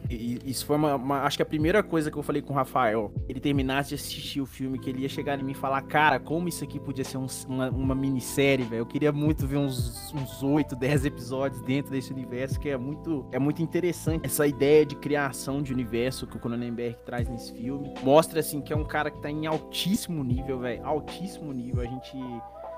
isso 0.45 0.67
foi 0.67 0.77
uma, 0.77 0.97
uma, 0.97 1.23
acho 1.23 1.39
que 1.39 1.43
a 1.43 1.47
primeira 1.47 1.83
coisa 1.83 2.11
que 2.11 2.19
eu 2.19 2.23
falei 2.23 2.43
com 2.43 2.53
o 2.53 2.57
Rafael, 2.57 3.11
ele 3.27 3.41
terminasse 3.41 3.91
de 3.91 3.95
assistir 3.95 4.41
o 4.41 4.47
filme 4.47 4.79
que 4.79 4.91
ele 4.91 5.03
ia 5.03 5.09
chegar 5.09 5.41
em 5.41 5.43
mim 5.43 5.53
e 5.53 5.55
falar, 5.55 5.81
cara, 5.83 6.21
como 6.21 6.49
isso 6.49 6.63
aqui 6.63 6.79
podia 6.79 7.05
ser 7.05 7.17
um, 7.17 7.27
uma, 7.49 7.71
uma 7.71 7.95
minissérie, 7.95 8.67
velho 8.67 8.82
eu 8.83 8.87
queria 8.87 9.13
muito 9.13 9.47
ver 9.47 9.59
uns, 9.59 10.13
uns 10.13 10.43
8, 10.43 10.75
10 10.75 11.05
episódios 11.07 11.63
dentro 11.63 11.93
desse 11.93 12.13
universo, 12.13 12.59
que 12.59 12.69
é 12.69 12.77
muito, 12.77 13.25
é 13.31 13.39
muito 13.39 13.63
interessante. 13.63 14.27
Essa 14.27 14.47
ideia 14.47 14.85
de 14.85 14.97
criação 14.97 15.63
de 15.63 15.73
universo 15.73 16.27
que 16.27 16.37
o 16.37 16.41
Cronenberg 16.41 16.99
traz 17.05 17.29
nesse 17.29 17.53
filme. 17.53 17.95
Mostra, 18.03 18.41
assim, 18.41 18.61
que 18.61 18.73
é 18.73 18.77
um 18.77 18.85
cara 18.85 19.11
que 19.11 19.21
tá 19.21 19.31
em 19.31 19.47
altíssimo 19.47 20.25
nível, 20.25 20.59
velho. 20.59 20.85
Altíssimo 20.85 21.53
nível. 21.53 21.81
A 21.81 21.87
gente 21.87 22.17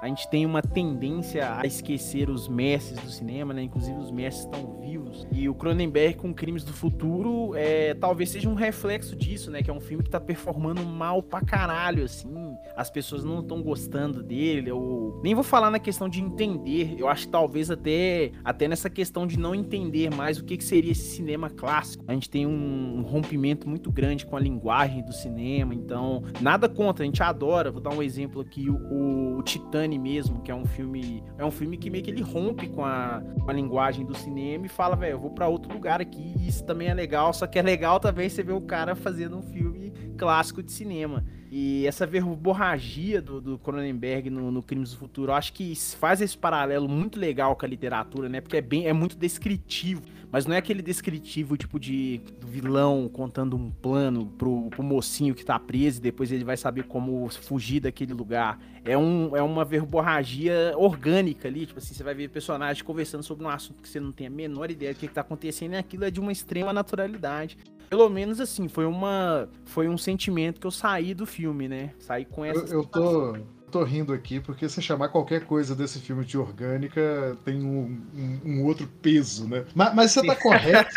a 0.04 0.08
gente 0.08 0.28
tem 0.28 0.44
uma 0.44 0.60
tendência 0.60 1.56
a 1.56 1.64
esquecer 1.64 2.28
os 2.28 2.46
mestres 2.46 3.00
do 3.00 3.08
cinema, 3.08 3.54
né? 3.54 3.62
Inclusive 3.62 3.98
os 3.98 4.10
mestres 4.10 4.44
estão 4.44 4.78
vivos. 4.78 5.26
E 5.32 5.48
o 5.48 5.54
Cronenberg 5.54 6.18
com 6.18 6.34
Crimes 6.34 6.62
do 6.62 6.74
Futuro 6.74 7.54
é, 7.56 7.94
talvez 7.94 8.28
seja 8.28 8.46
um 8.46 8.52
reflexo 8.52 9.16
disso, 9.16 9.50
né? 9.50 9.62
Que 9.62 9.70
é 9.70 9.72
um 9.72 9.80
filme 9.80 10.04
que 10.04 10.10
tá 10.10 10.20
performando 10.20 10.84
mal 10.84 11.22
pra 11.22 11.40
caralho, 11.40 12.04
assim. 12.04 12.54
As 12.76 12.90
pessoas 12.90 13.24
não 13.24 13.40
estão 13.40 13.62
gostando 13.62 14.22
dele. 14.22 14.70
Eu 14.70 15.18
nem 15.24 15.34
vou 15.34 15.42
falar 15.42 15.70
na 15.70 15.78
questão 15.78 16.06
de 16.06 16.20
entender. 16.20 16.96
Eu 16.98 17.08
acho 17.08 17.24
que 17.24 17.32
talvez 17.32 17.70
até, 17.70 18.30
até 18.44 18.68
nessa 18.68 18.90
questão 18.90 19.26
de 19.26 19.38
não 19.38 19.54
entender 19.54 20.14
mais 20.14 20.36
o 20.38 20.44
que, 20.44 20.58
que 20.58 20.64
seria 20.64 20.92
esse 20.92 21.16
cinema 21.16 21.48
clássico. 21.48 22.04
A 22.06 22.12
gente 22.12 22.28
tem 22.28 22.46
um, 22.46 22.98
um 22.98 23.02
rompimento 23.04 23.66
muito 23.66 23.90
grande 23.90 24.26
com 24.26 24.36
a 24.36 24.40
linguagem 24.40 25.02
do 25.02 25.14
cinema. 25.14 25.74
Então, 25.74 26.24
nada 26.42 26.68
contra, 26.68 27.04
a 27.04 27.06
gente 27.06 27.22
adora. 27.22 27.70
Vou 27.70 27.80
dar 27.80 27.94
um 27.94 28.02
exemplo 28.02 28.42
aqui: 28.42 28.68
o, 28.68 29.38
o 29.38 29.42
Titanic 29.42 29.93
mesmo, 29.98 30.40
que 30.40 30.50
é 30.50 30.54
um 30.54 30.66
filme. 30.66 31.22
É 31.38 31.44
um 31.44 31.50
filme 31.50 31.76
que 31.76 31.90
meio 31.90 32.02
que 32.02 32.10
ele 32.10 32.22
rompe 32.22 32.68
com 32.68 32.84
a, 32.84 33.22
com 33.42 33.50
a 33.50 33.52
linguagem 33.52 34.04
do 34.04 34.16
cinema 34.16 34.66
e 34.66 34.68
fala, 34.68 34.96
velho, 34.96 35.12
eu 35.12 35.20
vou 35.20 35.30
para 35.30 35.48
outro 35.48 35.72
lugar 35.72 36.00
aqui, 36.00 36.34
e 36.38 36.48
isso 36.48 36.64
também 36.64 36.88
é 36.88 36.94
legal, 36.94 37.32
só 37.32 37.46
que 37.46 37.58
é 37.58 37.62
legal 37.62 37.98
também 38.00 38.28
você 38.28 38.42
ver 38.42 38.52
o 38.52 38.60
cara 38.60 38.94
fazendo 38.94 39.38
um 39.38 39.42
filme 39.42 39.92
clássico 40.16 40.62
de 40.62 40.72
cinema. 40.72 41.24
E 41.50 41.86
essa 41.86 42.04
verborragia 42.04 43.22
do, 43.22 43.40
do 43.40 43.58
Cronenberg 43.58 44.28
no, 44.28 44.50
no 44.50 44.62
Crimes 44.62 44.90
do 44.90 44.96
Futuro, 44.96 45.30
eu 45.30 45.36
acho 45.36 45.52
que 45.52 45.72
faz 45.96 46.20
esse 46.20 46.36
paralelo 46.36 46.88
muito 46.88 47.18
legal 47.18 47.54
com 47.54 47.64
a 47.64 47.68
literatura, 47.68 48.28
né? 48.28 48.40
Porque 48.40 48.56
é 48.56 48.60
bem, 48.60 48.86
é 48.88 48.92
muito 48.92 49.16
descritivo. 49.16 50.02
Mas 50.34 50.46
não 50.46 50.54
é 50.56 50.58
aquele 50.58 50.82
descritivo 50.82 51.56
tipo 51.56 51.78
de 51.78 52.20
vilão 52.44 53.08
contando 53.08 53.54
um 53.54 53.70
plano 53.70 54.26
pro, 54.36 54.68
pro 54.68 54.82
mocinho 54.82 55.32
que 55.32 55.44
tá 55.44 55.60
preso 55.60 55.98
e 55.98 56.02
depois 56.02 56.32
ele 56.32 56.42
vai 56.42 56.56
saber 56.56 56.88
como 56.88 57.28
fugir 57.28 57.78
daquele 57.78 58.12
lugar. 58.12 58.58
É, 58.84 58.98
um, 58.98 59.36
é 59.36 59.40
uma 59.40 59.64
verborragia 59.64 60.72
orgânica 60.76 61.46
ali, 61.46 61.66
tipo 61.66 61.78
assim, 61.78 61.94
você 61.94 62.02
vai 62.02 62.16
ver 62.16 62.30
personagens 62.30 62.82
conversando 62.82 63.22
sobre 63.22 63.46
um 63.46 63.48
assunto 63.48 63.80
que 63.80 63.88
você 63.88 64.00
não 64.00 64.10
tem 64.10 64.26
a 64.26 64.30
menor 64.30 64.72
ideia 64.72 64.92
do 64.92 64.98
que, 64.98 65.06
que 65.06 65.14
tá 65.14 65.20
acontecendo 65.20 65.74
e 65.74 65.76
aquilo 65.76 66.04
é 66.04 66.10
de 66.10 66.18
uma 66.18 66.32
extrema 66.32 66.72
naturalidade. 66.72 67.56
Pelo 67.88 68.08
menos 68.08 68.40
assim, 68.40 68.66
foi 68.66 68.86
uma 68.86 69.48
foi 69.64 69.86
um 69.86 69.96
sentimento 69.96 70.60
que 70.60 70.66
eu 70.66 70.72
saí 70.72 71.14
do 71.14 71.26
filme, 71.26 71.68
né? 71.68 71.92
Saí 72.00 72.24
com 72.24 72.44
essa 72.44 72.74
Eu, 72.74 72.80
eu 72.80 72.84
tô 72.84 73.36
tô 73.74 73.82
rindo 73.82 74.12
aqui 74.12 74.38
porque 74.38 74.68
se 74.68 74.80
chamar 74.80 75.08
qualquer 75.08 75.46
coisa 75.46 75.74
desse 75.74 75.98
filme 75.98 76.24
de 76.24 76.38
orgânica 76.38 77.36
tem 77.44 77.60
um, 77.60 78.00
um, 78.14 78.40
um 78.44 78.64
outro 78.64 78.88
peso, 79.02 79.48
né? 79.48 79.64
Mas, 79.74 79.94
mas 79.94 80.10
você 80.12 80.24
tá 80.24 80.36
correto. 80.36 80.94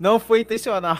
Não 0.00 0.18
foi 0.18 0.40
intencional. 0.40 0.98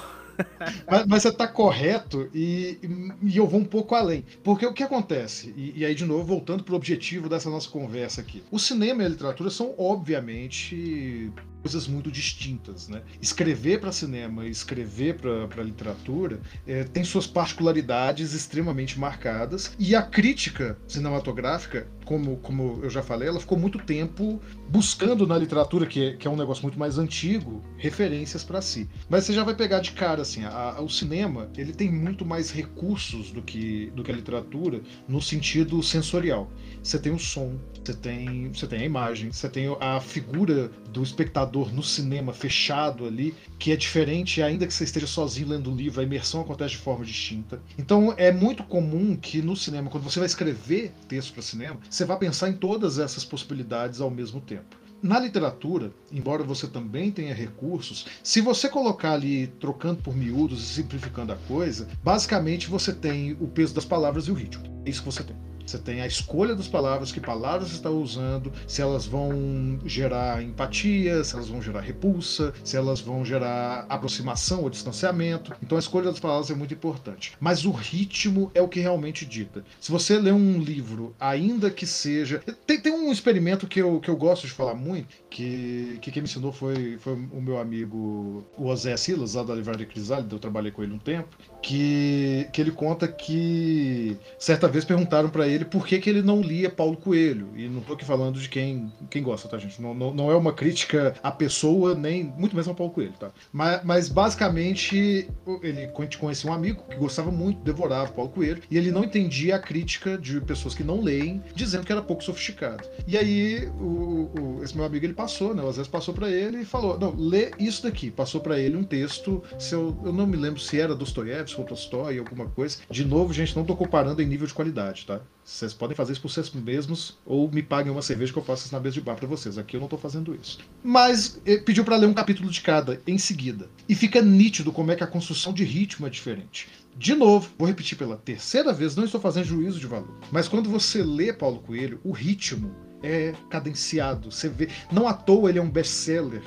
mas, 0.87 1.07
mas, 1.07 1.23
você 1.23 1.29
está 1.31 1.49
correto 1.49 2.29
e, 2.35 2.79
e, 3.23 3.37
eu 3.38 3.47
vou 3.47 3.61
um 3.61 3.65
pouco 3.65 3.95
além. 3.95 4.25
Porque 4.45 4.67
o 4.67 4.73
que 4.73 4.83
acontece? 4.83 5.53
E, 5.57 5.81
e 5.81 5.85
aí, 5.85 5.95
de 5.95 6.05
novo, 6.05 6.25
voltando 6.25 6.62
para 6.62 6.75
o 6.75 6.77
objetivo 6.77 7.29
dessa 7.29 7.49
nossa 7.49 7.69
conversa 7.69 8.21
aqui. 8.21 8.45
O 8.50 8.59
cinema 8.59 9.03
e 9.03 9.07
a 9.07 9.09
literatura 9.09 9.50
são, 9.50 9.75
obviamente, 9.79 11.33
coisas 11.62 11.87
muito 11.87 12.11
distintas. 12.11 12.88
Né? 12.88 13.03
Escrever 13.21 13.81
para 13.81 13.93
cinema 13.93 14.47
e 14.47 14.50
escrever 14.50 15.17
para 15.17 15.62
literatura 15.62 16.41
é, 16.67 16.85
tem 16.85 17.05
suas 17.05 17.27
particularidades 17.27 18.33
extremamente 18.33 18.99
marcadas, 18.99 19.73
e 19.79 19.95
a 19.95 20.03
crítica 20.03 20.79
cinematográfica, 20.87 21.88
como, 22.05 22.37
como 22.38 22.81
eu 22.83 22.91
já 22.91 23.03
falei, 23.03 23.29
ela 23.29 23.41
ficou 23.41 23.59
muito 23.59 23.79
tempo 23.79 24.41
buscando 24.69 25.27
na 25.27 25.37
literatura, 25.37 25.87
que 25.87 26.05
é, 26.05 26.17
que 26.17 26.27
é 26.27 26.31
um 26.31 26.37
negócio 26.37 26.62
muito 26.62 26.79
mais 26.79 26.99
antigo, 26.99 27.62
referências 27.77 28.45
para 28.45 28.61
si. 28.62 28.88
Mas 29.09 29.25
você 29.25 29.33
já 29.33 29.45
vai 29.45 29.55
pegar 29.55 29.81
de 29.81 29.93
cara 29.93 30.23
assim, 30.23 30.45
a, 30.45 30.77
a, 30.77 30.81
o 30.81 30.88
cinema 30.88 31.50
ele 31.57 31.73
tem 31.73 31.91
muito 31.91 32.25
mais 32.25 32.50
recursos 32.50 33.31
do 33.31 33.43
que, 33.43 33.91
do 33.95 34.03
que 34.03 34.11
a 34.11 34.15
literatura 34.15 34.81
no 35.07 35.21
sentido 35.21 35.83
sensorial. 35.83 36.50
Você 36.83 36.99
tem 36.99 37.12
o 37.12 37.19
som, 37.19 37.59
você 37.88 37.95
tem, 37.95 38.52
você 38.52 38.66
tem 38.66 38.80
a 38.80 38.85
imagem, 38.85 39.33
você 39.33 39.49
tem 39.49 39.75
a 39.80 40.00
figura 40.00 40.71
do 40.92 41.02
espectador 41.02 41.73
no 41.73 41.83
cinema 41.83 42.35
fechado 42.35 43.07
ali, 43.07 43.35
que 43.59 43.73
é 43.73 43.76
diferente, 43.76 44.42
ainda 44.42 44.66
que 44.66 44.75
você 44.75 44.85
esteja 44.85 45.07
sozinho 45.07 45.49
lendo 45.49 45.73
o 45.73 45.75
livro, 45.75 46.00
a 46.00 46.04
imersão 46.04 46.42
acontece 46.42 46.73
de 46.73 46.78
forma 46.78 47.04
distinta. 47.04 47.62
Então 47.78 48.12
é 48.16 48.30
muito 48.30 48.62
comum 48.62 49.16
que 49.16 49.40
no 49.40 49.57
cinema, 49.57 49.88
quando 49.88 50.04
você 50.04 50.18
vai 50.18 50.26
escrever 50.26 50.92
texto 51.09 51.33
para 51.33 51.42
cinema, 51.42 51.80
você 51.88 52.04
vá 52.04 52.16
pensar 52.16 52.50
em 52.50 52.54
todas 52.54 52.99
essas 52.99 53.25
possibilidades 53.25 54.00
ao 54.00 54.11
mesmo 54.11 54.40
tempo. 54.40 54.76
Na 55.00 55.18
literatura, 55.18 55.92
embora 56.11 56.42
você 56.42 56.66
também 56.66 57.11
tenha 57.11 57.33
recursos, 57.33 58.04
se 58.23 58.40
você 58.40 58.68
colocar 58.68 59.12
ali 59.12 59.47
trocando 59.47 60.02
por 60.02 60.14
miúdos 60.14 60.61
e 60.62 60.75
simplificando 60.75 61.33
a 61.33 61.37
coisa, 61.37 61.88
basicamente 62.02 62.68
você 62.68 62.92
tem 62.92 63.33
o 63.40 63.47
peso 63.47 63.73
das 63.73 63.85
palavras 63.85 64.26
e 64.26 64.33
o 64.33 64.35
ritmo. 64.35 64.64
É 64.85 64.90
isso 64.90 65.00
que 65.00 65.07
você 65.07 65.23
tem. 65.23 65.48
Você 65.68 65.76
tem 65.76 66.00
a 66.00 66.06
escolha 66.06 66.54
das 66.54 66.66
palavras, 66.66 67.12
que 67.12 67.20
palavras 67.20 67.68
você 67.68 67.76
está 67.76 67.90
usando, 67.90 68.50
se 68.66 68.80
elas 68.80 69.04
vão 69.04 69.78
gerar 69.84 70.42
empatia, 70.42 71.22
se 71.22 71.34
elas 71.34 71.48
vão 71.48 71.60
gerar 71.60 71.80
repulsa, 71.80 72.54
se 72.64 72.75
elas 72.75 73.02
vão 73.02 73.22
gerar 73.22 73.84
aproximação 73.87 74.62
ou 74.62 74.70
distanciamento. 74.70 75.54
Então 75.62 75.76
a 75.76 75.78
escolha 75.78 76.06
das 76.06 76.18
palavras 76.18 76.50
é 76.50 76.54
muito 76.54 76.72
importante. 76.72 77.37
Mas 77.38 77.66
o 77.66 77.70
ritmo 77.70 78.50
é 78.54 78.62
o 78.62 78.68
que 78.68 78.80
realmente 78.80 79.26
dita. 79.26 79.62
Se 79.78 79.92
você 79.92 80.18
lê 80.18 80.32
um 80.32 80.58
livro, 80.58 81.14
ainda 81.20 81.70
que 81.70 81.87
seja. 81.87 82.40
Tem, 82.66 82.80
tem 82.80 82.92
um 82.92 83.12
experimento 83.12 83.66
que 83.66 83.82
eu, 83.82 84.00
que 84.00 84.08
eu 84.08 84.16
gosto 84.16 84.46
de 84.46 84.54
falar 84.54 84.75
muito, 84.75 85.08
que, 85.28 85.98
que 86.00 86.10
quem 86.10 86.22
me 86.22 86.28
ensinou 86.28 86.50
foi, 86.50 86.96
foi 86.98 87.12
o 87.12 87.42
meu 87.42 87.58
amigo 87.58 88.42
o 88.56 88.68
José 88.70 88.96
Silas, 88.96 89.34
lá 89.34 89.42
da 89.42 89.54
Livraria 89.54 89.84
Crisálida, 89.84 90.34
eu 90.34 90.38
trabalhei 90.38 90.72
com 90.72 90.82
ele 90.82 90.94
um 90.94 90.98
tempo, 90.98 91.37
que, 91.62 92.48
que 92.52 92.60
ele 92.60 92.70
conta 92.70 93.06
que 93.06 94.16
certa 94.38 94.66
vez 94.66 94.84
perguntaram 94.84 95.28
para 95.28 95.46
ele 95.46 95.58
ele 95.59 95.65
por 95.65 95.87
que, 95.87 95.99
que 95.99 96.09
ele 96.09 96.23
não 96.23 96.41
lia 96.41 96.71
Paulo 96.71 96.97
Coelho. 96.97 97.49
E 97.57 97.69
não 97.69 97.81
estou 97.81 97.95
aqui 97.95 98.05
falando 98.05 98.41
de 98.41 98.49
quem, 98.49 98.93
quem 99.11 99.23
gosta, 99.23 99.49
tá, 99.49 99.59
gente? 99.59 99.81
Não, 99.81 99.95
não, 99.95 100.15
não, 100.15 100.31
é 100.31 100.37
uma 100.37 100.53
crítica 100.53 101.15
à 101.23 101.31
pessoa, 101.31 101.95
nem 101.95 102.25
muito 102.25 102.55
menos 102.55 102.69
ao 102.69 102.75
Paulo 102.75 102.93
Coelho, 102.93 103.15
tá? 103.19 103.31
Mas, 103.53 103.85
mas 103.85 104.09
basicamente, 104.09 105.29
ele 105.62 105.88
conhecia 106.19 106.50
um 106.50 106.55
amigo 106.55 106.85
que 106.88 106.97
gostava 106.97 107.31
muito, 107.31 107.61
devorava 107.62 108.12
Paulo 108.12 108.31
Coelho, 108.31 108.62
e 108.71 108.77
ele 108.77 108.91
não 108.91 109.05
entendia 109.05 109.57
a 109.57 109.59
crítica 109.59 110.17
de 110.17 110.41
pessoas 110.41 110.75
que 110.75 110.85
não 110.85 111.00
leem, 111.00 111.43
dizendo 111.55 111.85
que 111.85 111.93
era 111.93 112.03
pouco 112.03 112.23
sofisticado. 112.23 112.88
E 113.07 113.17
aí, 113.17 113.69
o, 113.81 114.31
o, 114.38 114.61
esse 114.62 114.77
meu 114.77 114.85
amigo, 114.85 115.05
ele 115.05 115.15
passou, 115.15 115.55
né? 115.55 115.67
Às 115.67 115.77
vezes 115.77 115.91
passou 115.91 116.15
para 116.15 116.31
ele 116.31 116.59
e 116.59 116.65
falou: 116.65 116.99
não, 116.99 117.15
lê 117.17 117.50
isso 117.59 117.83
daqui. 117.83 118.11
Passou 118.11 118.41
para 118.41 118.59
ele 118.59 118.77
um 118.77 118.85
texto, 118.85 119.43
se 119.59 119.75
eu, 119.75 119.97
eu 120.05 120.12
não 120.12 120.27
me 120.27 120.37
lembro 120.37 120.61
se 120.61 120.81
era 120.81 120.95
Dostoiévski 120.95 121.61
ou 121.61 121.67
Tolstói, 121.67 122.19
alguma 122.19 122.47
coisa. 122.47 122.79
De 122.91 123.05
novo, 123.05 123.33
gente, 123.33 123.55
não 123.55 123.62
estou 123.62 123.77
comparando 123.77 124.23
em 124.23 124.27
nível 124.27 124.47
de 124.47 124.55
qualidade, 124.55 125.07
tá? 125.07 125.21
Vocês 125.49 125.73
podem 125.73 125.97
fazer 125.97 126.12
isso 126.12 126.21
por 126.21 126.31
vocês 126.31 126.52
mesmos 126.52 127.17
ou 127.25 127.50
me 127.50 127.62
paguem 127.62 127.90
uma 127.90 128.02
cerveja 128.02 128.31
que 128.31 128.38
eu 128.38 128.45
faço 128.45 128.67
isso 128.67 128.75
na 128.75 128.81
mesa 128.81 128.93
de 128.93 129.00
bar 129.00 129.17
para 129.17 129.26
vocês. 129.26 129.57
Aqui 129.57 129.76
eu 129.76 129.81
não 129.81 129.87
estou 129.87 129.99
fazendo 129.99 130.38
isso. 130.38 130.59
Mas 130.85 131.40
eh, 131.47 131.57
pediu 131.57 131.87
para 131.87 131.97
ler 131.97 132.07
um 132.07 132.12
capítulo 132.12 132.50
de 132.50 132.61
cada 132.61 133.00
em 133.07 133.17
seguida. 133.17 133.71
E 133.88 133.95
fica 133.95 134.21
nítido 134.21 134.71
como 134.71 134.93
é 134.93 134.95
que 134.95 135.02
a 135.02 135.07
construção 135.07 135.55
de 135.55 135.64
ritmo 135.64 136.07
é 136.07 136.11
diferente. 136.11 136.69
De 136.95 137.14
novo, 137.14 137.49
vou 137.57 137.67
repetir 137.67 137.97
pela 137.97 138.19
terceira 138.19 138.75
vez, 138.75 138.95
não 138.95 139.07
estou 139.07 139.23
fazendo 139.23 139.47
juízo 139.47 139.81
de 139.81 139.87
valor. 139.87 140.19
Mas 140.31 140.49
quando 140.49 140.69
você 140.69 141.02
lê 141.02 141.33
Paulo 141.33 141.61
Coelho, 141.61 141.99
o 142.05 142.12
ritmo 142.12 142.76
é 143.02 143.35
cadenciado. 143.50 144.31
Você 144.31 144.49
vê, 144.49 144.69
não 144.90 145.07
à 145.07 145.12
toa 145.12 145.50
ele 145.50 145.59
é 145.59 145.62
um 145.62 145.71
best-seller. 145.71 146.43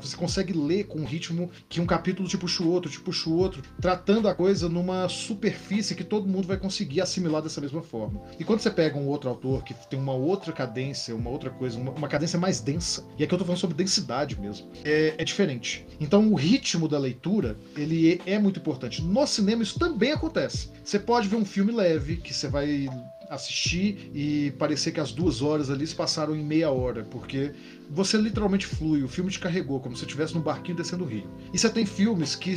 Você 0.00 0.16
consegue 0.16 0.52
ler 0.52 0.84
com 0.84 1.00
um 1.00 1.04
ritmo 1.04 1.50
que 1.68 1.80
um 1.80 1.86
capítulo 1.86 2.28
te 2.28 2.38
puxa 2.38 2.62
o 2.62 2.70
outro, 2.70 2.90
te 2.90 3.00
puxa 3.00 3.28
o 3.28 3.36
outro, 3.36 3.62
tratando 3.80 4.28
a 4.28 4.34
coisa 4.34 4.68
numa 4.68 5.08
superfície 5.08 5.94
que 5.94 6.04
todo 6.04 6.28
mundo 6.28 6.46
vai 6.46 6.56
conseguir 6.56 7.00
assimilar 7.00 7.42
dessa 7.42 7.60
mesma 7.60 7.82
forma. 7.82 8.20
E 8.38 8.44
quando 8.44 8.60
você 8.60 8.70
pega 8.70 8.96
um 8.96 9.08
outro 9.08 9.28
autor 9.28 9.64
que 9.64 9.74
tem 9.88 9.98
uma 9.98 10.12
outra 10.12 10.52
cadência, 10.52 11.16
uma 11.16 11.30
outra 11.30 11.50
coisa, 11.50 11.78
uma, 11.78 11.90
uma 11.90 12.06
cadência 12.06 12.38
mais 12.38 12.60
densa, 12.60 13.04
e 13.18 13.24
aqui 13.24 13.34
eu 13.34 13.38
tô 13.38 13.44
falando 13.44 13.60
sobre 13.60 13.76
densidade 13.76 14.38
mesmo, 14.38 14.70
é, 14.84 15.14
é 15.18 15.24
diferente. 15.24 15.86
Então 15.98 16.30
o 16.30 16.34
ritmo 16.34 16.86
da 16.86 16.98
leitura, 16.98 17.56
ele 17.76 18.20
é, 18.26 18.34
é 18.34 18.38
muito 18.38 18.60
importante. 18.60 19.02
No 19.02 19.26
cinema 19.26 19.62
isso 19.62 19.78
também 19.78 20.12
acontece. 20.12 20.70
Você 20.84 20.98
pode 20.98 21.28
ver 21.28 21.36
um 21.36 21.44
filme 21.44 21.72
leve, 21.72 22.16
que 22.16 22.32
você 22.32 22.46
vai 22.46 22.88
assistir 23.34 24.10
e 24.12 24.52
parecer 24.58 24.92
que 24.92 25.00
as 25.00 25.12
duas 25.12 25.40
horas 25.40 25.70
ali 25.70 25.86
se 25.86 25.94
passaram 25.94 26.36
em 26.36 26.44
meia 26.44 26.70
hora, 26.70 27.04
porque 27.04 27.54
você 27.92 28.16
literalmente 28.16 28.66
flui, 28.66 29.02
o 29.02 29.08
filme 29.08 29.30
te 29.30 29.38
carregou, 29.38 29.78
como 29.78 29.94
se 29.94 30.04
estivesse 30.04 30.34
no 30.34 30.40
barquinho 30.40 30.76
descendo 30.76 31.04
o 31.04 31.06
rio. 31.06 31.30
E 31.52 31.58
você 31.58 31.68
tem 31.68 31.84
filmes 31.84 32.34
que, 32.34 32.54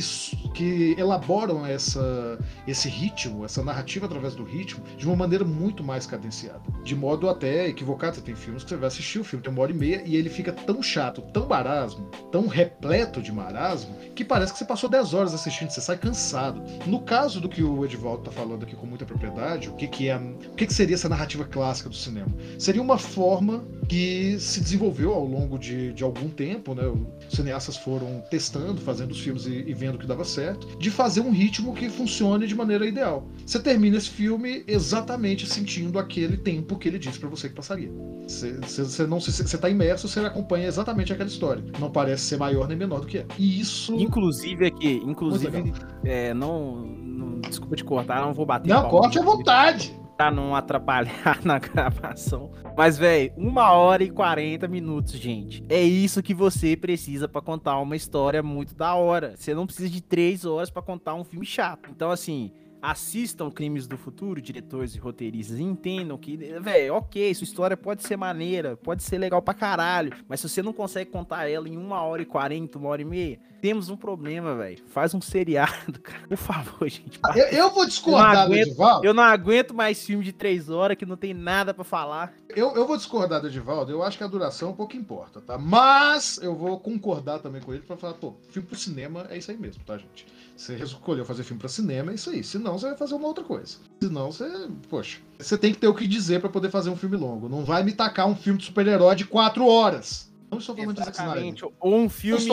que 0.54 0.94
elaboram 0.98 1.66
essa, 1.66 2.38
esse 2.66 2.88
ritmo, 2.88 3.44
essa 3.44 3.62
narrativa 3.62 4.06
através 4.06 4.34
do 4.34 4.44
ritmo, 4.44 4.82
de 4.96 5.06
uma 5.06 5.14
maneira 5.14 5.44
muito 5.44 5.84
mais 5.84 6.06
cadenciada. 6.06 6.62
De 6.82 6.94
modo 6.96 7.28
até 7.28 7.68
equivocado. 7.68 8.16
Você 8.16 8.22
tem 8.22 8.34
filmes 8.34 8.64
que 8.64 8.70
você 8.70 8.76
vai 8.76 8.88
assistir, 8.88 9.18
o 9.18 9.24
filme 9.24 9.42
tem 9.42 9.52
uma 9.52 9.62
hora 9.62 9.72
e 9.72 9.74
meia, 9.74 10.02
e 10.06 10.16
ele 10.16 10.30
fica 10.30 10.52
tão 10.52 10.82
chato, 10.82 11.20
tão 11.32 11.46
marasmo, 11.46 12.08
tão 12.32 12.46
repleto 12.46 13.20
de 13.20 13.30
marasmo, 13.30 13.94
que 14.14 14.24
parece 14.24 14.52
que 14.52 14.58
você 14.58 14.64
passou 14.64 14.88
10 14.88 15.12
horas 15.12 15.34
assistindo, 15.34 15.70
você 15.70 15.80
sai 15.80 15.98
cansado. 15.98 16.62
No 16.86 17.00
caso 17.00 17.40
do 17.40 17.48
que 17.48 17.62
o 17.62 17.84
Edvaldo 17.84 18.20
está 18.20 18.32
falando 18.32 18.62
aqui 18.62 18.74
com 18.74 18.86
muita 18.86 19.04
propriedade, 19.04 19.68
o 19.68 19.74
que, 19.74 19.86
que 19.86 20.08
é. 20.08 20.16
O 20.16 20.54
que, 20.56 20.66
que 20.66 20.72
seria 20.72 20.94
essa 20.94 21.08
narrativa 21.08 21.44
clássica 21.44 21.90
do 21.90 21.94
cinema? 21.94 22.32
Seria 22.58 22.80
uma 22.80 22.96
forma 22.96 23.66
que 23.88 24.38
se 24.40 24.60
desenvolveu 24.60 25.12
ao 25.12 25.25
longo 25.26 25.58
de, 25.58 25.92
de 25.92 26.02
algum 26.04 26.28
tempo, 26.28 26.74
né? 26.74 26.84
Os 26.86 27.36
cineastas 27.36 27.76
foram 27.76 28.22
testando, 28.30 28.80
fazendo 28.80 29.10
os 29.10 29.20
filmes 29.20 29.46
e, 29.46 29.64
e 29.66 29.74
vendo 29.74 29.98
que 29.98 30.06
dava 30.06 30.24
certo, 30.24 30.66
de 30.78 30.90
fazer 30.90 31.20
um 31.20 31.30
ritmo 31.30 31.74
que 31.74 31.88
funcione 31.88 32.46
de 32.46 32.54
maneira 32.54 32.86
ideal. 32.86 33.26
Você 33.44 33.58
termina 33.58 33.96
esse 33.96 34.10
filme 34.10 34.64
exatamente 34.66 35.46
sentindo 35.46 35.98
aquele 35.98 36.36
tempo 36.36 36.78
que 36.78 36.88
ele 36.88 36.98
disse 36.98 37.18
para 37.18 37.28
você 37.28 37.48
que 37.48 37.54
passaria. 37.54 37.90
Você 38.26 39.06
não 39.06 39.20
você 39.20 39.42
está 39.42 39.68
imerso, 39.68 40.08
você 40.08 40.20
acompanha 40.20 40.66
exatamente 40.66 41.12
aquela 41.12 41.28
história. 41.28 41.64
Não 41.78 41.90
parece 41.90 42.24
ser 42.24 42.38
maior 42.38 42.68
nem 42.68 42.76
menor 42.76 43.00
do 43.00 43.06
que 43.06 43.18
é. 43.18 43.26
E 43.38 43.60
isso. 43.60 43.94
Inclusive 43.94 44.66
aqui, 44.66 45.00
inclusive, 45.04 45.72
é, 46.04 46.34
não, 46.34 46.76
não, 46.86 47.40
Desculpa 47.40 47.76
te 47.76 47.84
cortar, 47.84 48.20
não 48.20 48.34
vou 48.34 48.46
bater. 48.46 48.68
Não, 48.68 48.88
corte 48.88 49.18
à 49.18 49.22
vontade 49.22 50.05
pra 50.16 50.30
não 50.30 50.54
atrapalhar 50.54 51.40
na 51.44 51.58
gravação. 51.58 52.50
Mas, 52.76 52.96
velho, 52.96 53.32
uma 53.36 53.72
hora 53.72 54.02
e 54.02 54.10
40 54.10 54.66
minutos, 54.68 55.14
gente. 55.14 55.64
É 55.68 55.82
isso 55.82 56.22
que 56.22 56.34
você 56.34 56.76
precisa 56.76 57.28
para 57.28 57.40
contar 57.40 57.78
uma 57.78 57.96
história 57.96 58.42
muito 58.42 58.74
da 58.74 58.94
hora. 58.94 59.34
Você 59.36 59.54
não 59.54 59.66
precisa 59.66 59.88
de 59.88 60.00
três 60.00 60.44
horas 60.44 60.70
para 60.70 60.82
contar 60.82 61.14
um 61.14 61.24
filme 61.24 61.44
chato. 61.44 61.90
Então, 61.90 62.10
assim, 62.10 62.52
assistam 62.80 63.50
Crimes 63.50 63.86
do 63.86 63.96
Futuro, 63.96 64.40
diretores 64.40 64.94
e 64.94 64.98
roteiristas, 64.98 65.58
entendam 65.58 66.16
que, 66.16 66.36
velho, 66.36 66.94
ok, 66.94 67.34
sua 67.34 67.44
história 67.44 67.76
pode 67.76 68.02
ser 68.04 68.16
maneira, 68.16 68.76
pode 68.76 69.02
ser 69.02 69.18
legal 69.18 69.42
pra 69.42 69.54
caralho, 69.54 70.12
mas 70.28 70.40
se 70.40 70.48
você 70.48 70.62
não 70.62 70.72
consegue 70.72 71.10
contar 71.10 71.48
ela 71.48 71.68
em 71.68 71.76
uma 71.76 72.02
hora 72.02 72.22
e 72.22 72.26
quarenta, 72.26 72.78
uma 72.78 72.88
hora 72.88 73.02
e 73.02 73.04
meia, 73.04 73.40
temos 73.66 73.88
um 73.88 73.96
problema, 73.96 74.54
velho. 74.54 74.78
Faz 74.86 75.12
um 75.12 75.20
seriado, 75.20 75.98
cara. 75.98 76.28
Por 76.28 76.36
favor, 76.36 76.88
gente. 76.88 77.18
Eu, 77.34 77.46
eu, 77.46 77.70
vou 77.74 77.84
discordar 77.84 78.34
eu 78.34 78.40
aguento, 78.42 78.64
do 78.64 78.70
Edivaldo. 78.70 79.04
Eu 79.04 79.12
não 79.12 79.24
aguento 79.24 79.74
mais 79.74 80.04
filme 80.04 80.24
de 80.24 80.32
três 80.32 80.70
horas 80.70 80.96
que 80.96 81.04
não 81.04 81.16
tem 81.16 81.34
nada 81.34 81.74
para 81.74 81.82
falar. 81.82 82.32
Eu, 82.48 82.76
eu 82.76 82.86
vou 82.86 82.96
discordar 82.96 83.40
do 83.40 83.48
Edivaldo. 83.48 83.90
Eu 83.90 84.04
acho 84.04 84.16
que 84.16 84.22
a 84.22 84.28
duração 84.28 84.72
pouco 84.72 84.96
importa, 84.96 85.40
tá? 85.40 85.58
Mas 85.58 86.38
eu 86.40 86.54
vou 86.54 86.78
concordar 86.78 87.40
também 87.40 87.60
com 87.60 87.74
ele 87.74 87.82
para 87.82 87.96
falar, 87.96 88.14
pô, 88.14 88.34
filme 88.50 88.68
pro 88.68 88.78
cinema 88.78 89.26
é 89.30 89.36
isso 89.36 89.50
aí 89.50 89.56
mesmo, 89.56 89.82
tá, 89.82 89.98
gente? 89.98 90.24
Você 90.56 90.76
escolheu 90.76 91.24
fazer 91.24 91.42
filme 91.42 91.58
para 91.58 91.68
cinema, 91.68 92.12
é 92.12 92.14
isso 92.14 92.30
aí. 92.30 92.44
Senão 92.44 92.78
você 92.78 92.86
vai 92.86 92.96
fazer 92.96 93.16
uma 93.16 93.26
outra 93.26 93.42
coisa. 93.42 93.78
Senão 94.00 94.30
você, 94.30 94.48
poxa, 94.88 95.18
você 95.36 95.58
tem 95.58 95.72
que 95.72 95.80
ter 95.80 95.88
o 95.88 95.94
que 95.94 96.06
dizer 96.06 96.40
para 96.40 96.48
poder 96.48 96.70
fazer 96.70 96.88
um 96.88 96.96
filme 96.96 97.16
longo. 97.16 97.48
Não 97.48 97.64
vai 97.64 97.82
me 97.82 97.90
tacar 97.90 98.28
um 98.28 98.36
filme 98.36 98.60
de 98.60 98.66
super-herói 98.66 99.16
de 99.16 99.24
quatro 99.24 99.66
horas. 99.66 100.30
Não 100.50 100.58
estou 100.58 100.76
falando 100.76 100.98
Exatamente. 100.98 101.54
de 101.54 101.60
Zack 101.60 101.64
Snyder. 101.64 101.72
Ou 101.80 101.96
um 101.96 102.08
filme, 102.08 102.50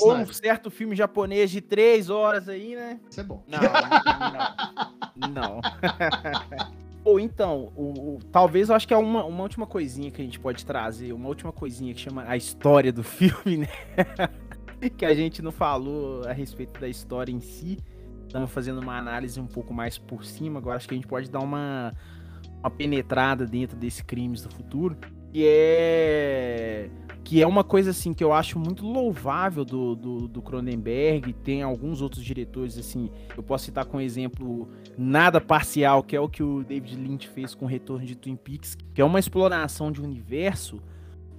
ou 0.00 0.14
um 0.14 0.26
certo 0.26 0.70
filme 0.70 0.96
japonês 0.96 1.50
de 1.50 1.60
três 1.60 2.08
horas 2.08 2.48
aí, 2.48 2.74
né? 2.74 3.00
Isso 3.10 3.20
é 3.20 3.24
bom. 3.24 3.44
Não, 3.46 3.60
não. 5.28 5.60
não. 5.60 5.60
Ou 7.04 7.20
então, 7.20 7.70
o, 7.76 8.14
o, 8.14 8.18
talvez 8.32 8.70
eu 8.70 8.74
acho 8.74 8.88
que 8.88 8.94
é 8.94 8.96
uma, 8.96 9.22
uma 9.24 9.42
última 9.42 9.66
coisinha 9.66 10.10
que 10.10 10.22
a 10.22 10.24
gente 10.24 10.40
pode 10.40 10.64
trazer, 10.64 11.12
uma 11.12 11.28
última 11.28 11.52
coisinha 11.52 11.92
que 11.92 12.00
chama 12.00 12.24
a 12.26 12.34
história 12.34 12.90
do 12.90 13.02
filme, 13.02 13.58
né? 13.68 14.88
que 14.96 15.04
a 15.04 15.14
gente 15.14 15.42
não 15.42 15.52
falou 15.52 16.26
a 16.26 16.32
respeito 16.32 16.80
da 16.80 16.88
história 16.88 17.30
em 17.30 17.40
si. 17.40 17.78
Estamos 18.26 18.50
fazendo 18.50 18.80
uma 18.80 18.96
análise 18.96 19.38
um 19.38 19.46
pouco 19.46 19.74
mais 19.74 19.98
por 19.98 20.24
cima. 20.24 20.58
Agora 20.58 20.76
acho 20.76 20.88
que 20.88 20.94
a 20.94 20.96
gente 20.96 21.06
pode 21.06 21.30
dar 21.30 21.40
uma, 21.40 21.92
uma 22.60 22.70
penetrada 22.70 23.46
dentro 23.46 23.76
desse 23.76 24.02
crimes 24.02 24.40
do 24.40 24.50
futuro. 24.50 24.96
Que 25.30 25.46
é 25.46 26.90
que 27.24 27.40
é 27.40 27.46
uma 27.46 27.64
coisa 27.64 27.90
assim 27.90 28.12
que 28.12 28.22
eu 28.22 28.32
acho 28.32 28.58
muito 28.58 28.84
louvável 28.84 29.64
do, 29.64 29.96
do, 29.96 30.28
do, 30.28 30.42
Cronenberg. 30.42 31.32
Tem 31.32 31.62
alguns 31.62 32.02
outros 32.02 32.22
diretores, 32.22 32.76
assim, 32.76 33.10
eu 33.34 33.42
posso 33.42 33.64
citar 33.64 33.86
com 33.86 33.98
exemplo 33.98 34.68
nada 34.96 35.40
parcial, 35.40 36.02
que 36.02 36.14
é 36.14 36.20
o 36.20 36.28
que 36.28 36.42
o 36.42 36.62
David 36.62 36.96
Lynch 36.96 37.26
fez 37.28 37.54
com 37.54 37.64
o 37.64 37.68
Retorno 37.68 38.04
de 38.04 38.14
Twin 38.14 38.36
Peaks, 38.36 38.76
que 38.92 39.00
é 39.00 39.04
uma 39.04 39.18
exploração 39.18 39.90
de 39.90 40.02
universo 40.02 40.82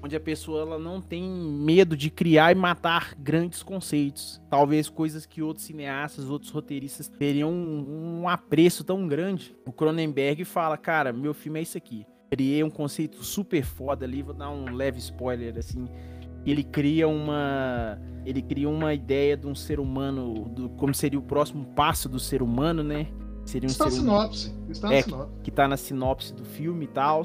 onde 0.02 0.15
a 0.15 0.19
pessoa 0.19 0.62
ela 0.62 0.78
não 0.78 1.02
tem 1.02 1.24
medo 1.24 1.98
de 1.98 2.12
criar 2.12 2.52
e 2.52 2.56
matar 2.56 3.15
grandes 3.17 3.63
conceitos. 3.63 4.39
Talvez 4.50 4.88
coisas 4.88 5.26
que 5.26 5.41
outros 5.41 5.65
cineastas, 5.65 6.30
outros 6.30 6.52
roteiristas 6.52 7.08
teriam 7.08 7.52
um, 7.52 8.21
um 8.21 8.30
apreço 8.30 8.84
tão 8.84 9.08
grande. 9.08 9.56
O 9.65 9.71
Cronenberg 9.71 10.45
fala, 10.45 10.78
cara, 10.78 11.12
meu 11.12 11.34
filme 11.34 11.60
é 11.60 11.63
isso 11.63 11.78
aqui 11.78 12.06
criei 12.29 12.63
um 12.63 12.69
conceito 12.69 13.23
super 13.23 13.63
foda 13.63 14.05
ali, 14.05 14.21
vou 14.21 14.33
dar 14.33 14.49
um 14.49 14.73
leve 14.73 14.99
spoiler 14.99 15.57
assim. 15.57 15.88
Ele 16.45 16.63
cria 16.63 17.07
uma 17.07 17.99
ele 18.25 18.41
cria 18.41 18.67
uma 18.67 18.93
ideia 18.93 19.38
de 19.38 19.45
um 19.45 19.53
ser 19.53 19.79
humano, 19.79 20.49
do, 20.49 20.69
como 20.69 20.93
seria 20.93 21.19
o 21.19 21.21
próximo 21.21 21.65
passo 21.75 22.09
do 22.09 22.19
ser 22.19 22.41
humano, 22.41 22.83
né? 22.83 23.07
Seria 23.45 23.67
um 23.67 23.71
Está 23.71 23.89
ser 23.89 23.97
na 23.97 24.01
sinopse. 24.01 24.55
Está 24.69 24.91
é, 24.91 24.97
na 24.97 25.03
sinopse. 25.03 25.33
Que, 25.35 25.43
que 25.43 25.51
tá 25.51 25.67
na 25.67 25.77
sinopse 25.77 26.33
do 26.33 26.43
filme 26.43 26.85
e 26.85 26.88
tal. 26.88 27.23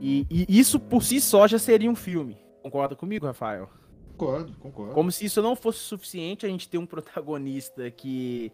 E, 0.00 0.26
e 0.30 0.46
isso 0.48 0.80
por 0.80 1.02
si 1.02 1.20
só 1.20 1.46
já 1.46 1.58
seria 1.58 1.90
um 1.90 1.94
filme. 1.94 2.38
Concorda 2.62 2.96
comigo, 2.96 3.26
Rafael? 3.26 3.68
Concordo, 4.16 4.52
concordo. 4.58 4.94
Como 4.94 5.12
se 5.12 5.26
isso 5.26 5.42
não 5.42 5.54
fosse 5.54 5.80
suficiente, 5.80 6.46
a 6.46 6.48
gente 6.48 6.68
ter 6.68 6.78
um 6.78 6.86
protagonista 6.86 7.90
que 7.90 8.50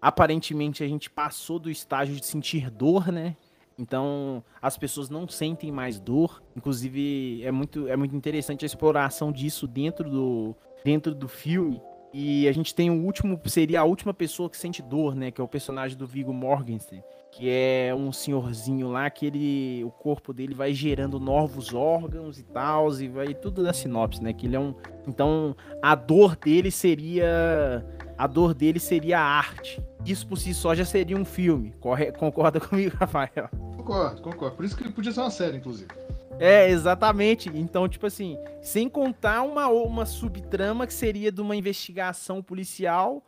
aparentemente 0.00 0.84
a 0.84 0.88
gente 0.88 1.10
passou 1.10 1.58
do 1.58 1.70
estágio 1.70 2.14
de 2.14 2.24
sentir 2.24 2.70
dor, 2.70 3.10
né? 3.10 3.36
Então, 3.80 4.44
as 4.60 4.76
pessoas 4.76 5.08
não 5.08 5.26
sentem 5.26 5.72
mais 5.72 5.98
dor. 5.98 6.42
Inclusive, 6.54 7.42
é 7.42 7.50
muito, 7.50 7.88
é 7.88 7.96
muito 7.96 8.14
interessante 8.14 8.64
a 8.64 8.66
exploração 8.66 9.32
disso 9.32 9.66
dentro 9.66 10.08
do, 10.08 10.54
dentro 10.84 11.14
do 11.14 11.26
filme. 11.26 11.80
E 12.12 12.46
a 12.46 12.52
gente 12.52 12.74
tem 12.74 12.90
o 12.90 13.04
último, 13.04 13.40
seria 13.46 13.80
a 13.80 13.84
última 13.84 14.12
pessoa 14.12 14.50
que 14.50 14.56
sente 14.56 14.82
dor, 14.82 15.14
né? 15.14 15.30
Que 15.30 15.40
é 15.40 15.44
o 15.44 15.48
personagem 15.48 15.96
do 15.96 16.06
Viggo 16.06 16.32
Mortensen, 16.32 17.02
que 17.30 17.48
é 17.48 17.94
um 17.96 18.12
senhorzinho 18.12 18.90
lá 18.90 19.08
que 19.08 19.26
ele, 19.26 19.84
o 19.84 19.90
corpo 19.90 20.32
dele 20.32 20.52
vai 20.52 20.74
gerando 20.74 21.20
novos 21.20 21.72
órgãos 21.72 22.38
e 22.38 22.42
tal, 22.42 22.92
e 23.00 23.08
vai 23.08 23.32
tudo 23.32 23.62
da 23.62 23.72
sinopse, 23.72 24.22
né? 24.22 24.32
Que 24.32 24.46
ele 24.46 24.56
é 24.56 24.60
um, 24.60 24.74
então 25.06 25.56
a 25.80 25.94
dor 25.94 26.34
dele 26.34 26.72
seria, 26.72 27.86
a 28.18 28.26
dor 28.26 28.54
dele 28.54 28.80
seria 28.80 29.20
a 29.20 29.22
arte. 29.22 29.80
Isso 30.04 30.26
por 30.26 30.36
si 30.36 30.52
só 30.52 30.74
já 30.74 30.84
seria 30.84 31.16
um 31.16 31.24
filme. 31.24 31.72
Corre, 31.78 32.10
concorda 32.18 32.58
comigo, 32.58 32.96
Rafael? 32.98 33.48
Concordo, 33.90 34.22
concordo. 34.22 34.56
Por 34.56 34.64
isso 34.64 34.76
que 34.76 34.88
podia 34.88 35.10
ser 35.10 35.20
uma 35.20 35.32
série, 35.32 35.56
inclusive. 35.56 35.90
É, 36.38 36.70
exatamente. 36.70 37.50
Então, 37.52 37.88
tipo 37.88 38.06
assim, 38.06 38.38
sem 38.62 38.88
contar 38.88 39.42
uma, 39.42 39.66
uma 39.66 40.06
subtrama 40.06 40.86
que 40.86 40.94
seria 40.94 41.32
de 41.32 41.40
uma 41.40 41.56
investigação 41.56 42.40
policial 42.40 43.20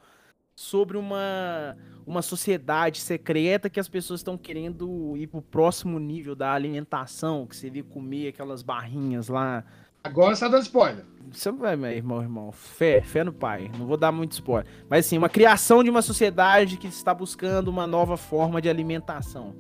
sobre 0.55 0.97
uma, 0.97 1.77
uma 2.07 2.23
sociedade 2.23 3.01
secreta 3.01 3.69
que 3.69 3.81
as 3.81 3.89
pessoas 3.89 4.21
estão 4.21 4.39
querendo 4.39 5.17
ir 5.17 5.27
pro 5.27 5.43
próximo 5.43 5.99
nível 5.99 6.37
da 6.37 6.53
alimentação, 6.53 7.45
que 7.45 7.57
seria 7.57 7.83
comer 7.83 8.29
aquelas 8.29 8.63
barrinhas 8.63 9.29
lá. 9.29 9.65
Agora 10.05 10.37
você 10.37 10.45
tá 10.45 10.49
dando 10.49 10.63
spoiler. 10.63 11.05
Você 11.33 11.51
vai, 11.51 11.75
meu 11.75 11.91
irmão, 11.91 12.23
irmão. 12.23 12.53
Fé, 12.53 13.01
fé 13.01 13.25
no 13.25 13.33
pai. 13.33 13.69
Não 13.77 13.85
vou 13.85 13.97
dar 13.97 14.13
muito 14.13 14.33
spoiler. 14.33 14.67
Mas 14.89 15.07
assim, 15.07 15.19
uma 15.19 15.29
criação 15.29 15.83
de 15.83 15.91
uma 15.91 16.03
sociedade 16.03 16.77
que 16.77 16.87
está 16.87 17.13
buscando 17.13 17.67
uma 17.67 17.87
nova 17.87 18.17
forma 18.17 18.63
de 18.63 18.69
alimentação 18.69 19.57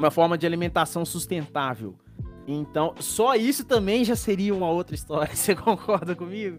uma 0.00 0.10
forma 0.10 0.38
de 0.38 0.46
alimentação 0.46 1.04
sustentável. 1.04 1.94
Então, 2.48 2.94
só 2.98 3.36
isso 3.36 3.64
também 3.64 4.02
já 4.02 4.16
seria 4.16 4.54
uma 4.54 4.68
outra 4.68 4.94
história. 4.94 5.32
Você 5.36 5.54
concorda 5.54 6.16
comigo? 6.16 6.58